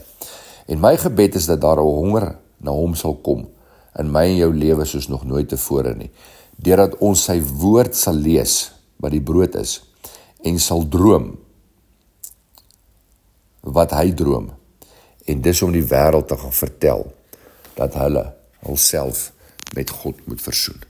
En 0.67 0.79
my 0.79 0.97
gebed 0.97 1.35
is 1.35 1.45
dat 1.45 1.61
daar 1.61 1.79
'n 1.79 1.87
honger 1.87 2.35
na 2.57 2.71
hom 2.71 2.95
sal 2.95 3.15
kom 3.15 3.47
in 3.99 4.11
my 4.11 4.25
en 4.25 4.35
jou 4.35 4.53
lewe 4.53 4.85
soos 4.85 5.07
nog 5.07 5.23
nooit 5.25 5.49
tevore 5.49 5.95
nie. 5.95 6.09
Deurdat 6.55 6.97
ons 6.97 7.23
sy 7.23 7.41
woord 7.41 7.95
sal 7.95 8.13
lees 8.13 8.71
wat 8.97 9.11
die 9.11 9.21
brood 9.21 9.55
is 9.55 9.81
en 10.43 10.59
sal 10.59 10.87
droom 10.87 11.37
wat 13.61 13.93
hy 13.97 14.11
droom 14.13 14.49
en 15.29 15.41
dis 15.41 15.61
om 15.61 15.71
die 15.71 15.85
wêreld 15.85 16.27
te 16.27 16.37
gaan 16.37 16.55
vertel 16.55 17.05
dat 17.77 17.97
hulle 17.99 18.25
hulself 18.65 19.29
met 19.75 19.89
God 19.89 20.25
moet 20.27 20.41
versoen. 20.41 20.81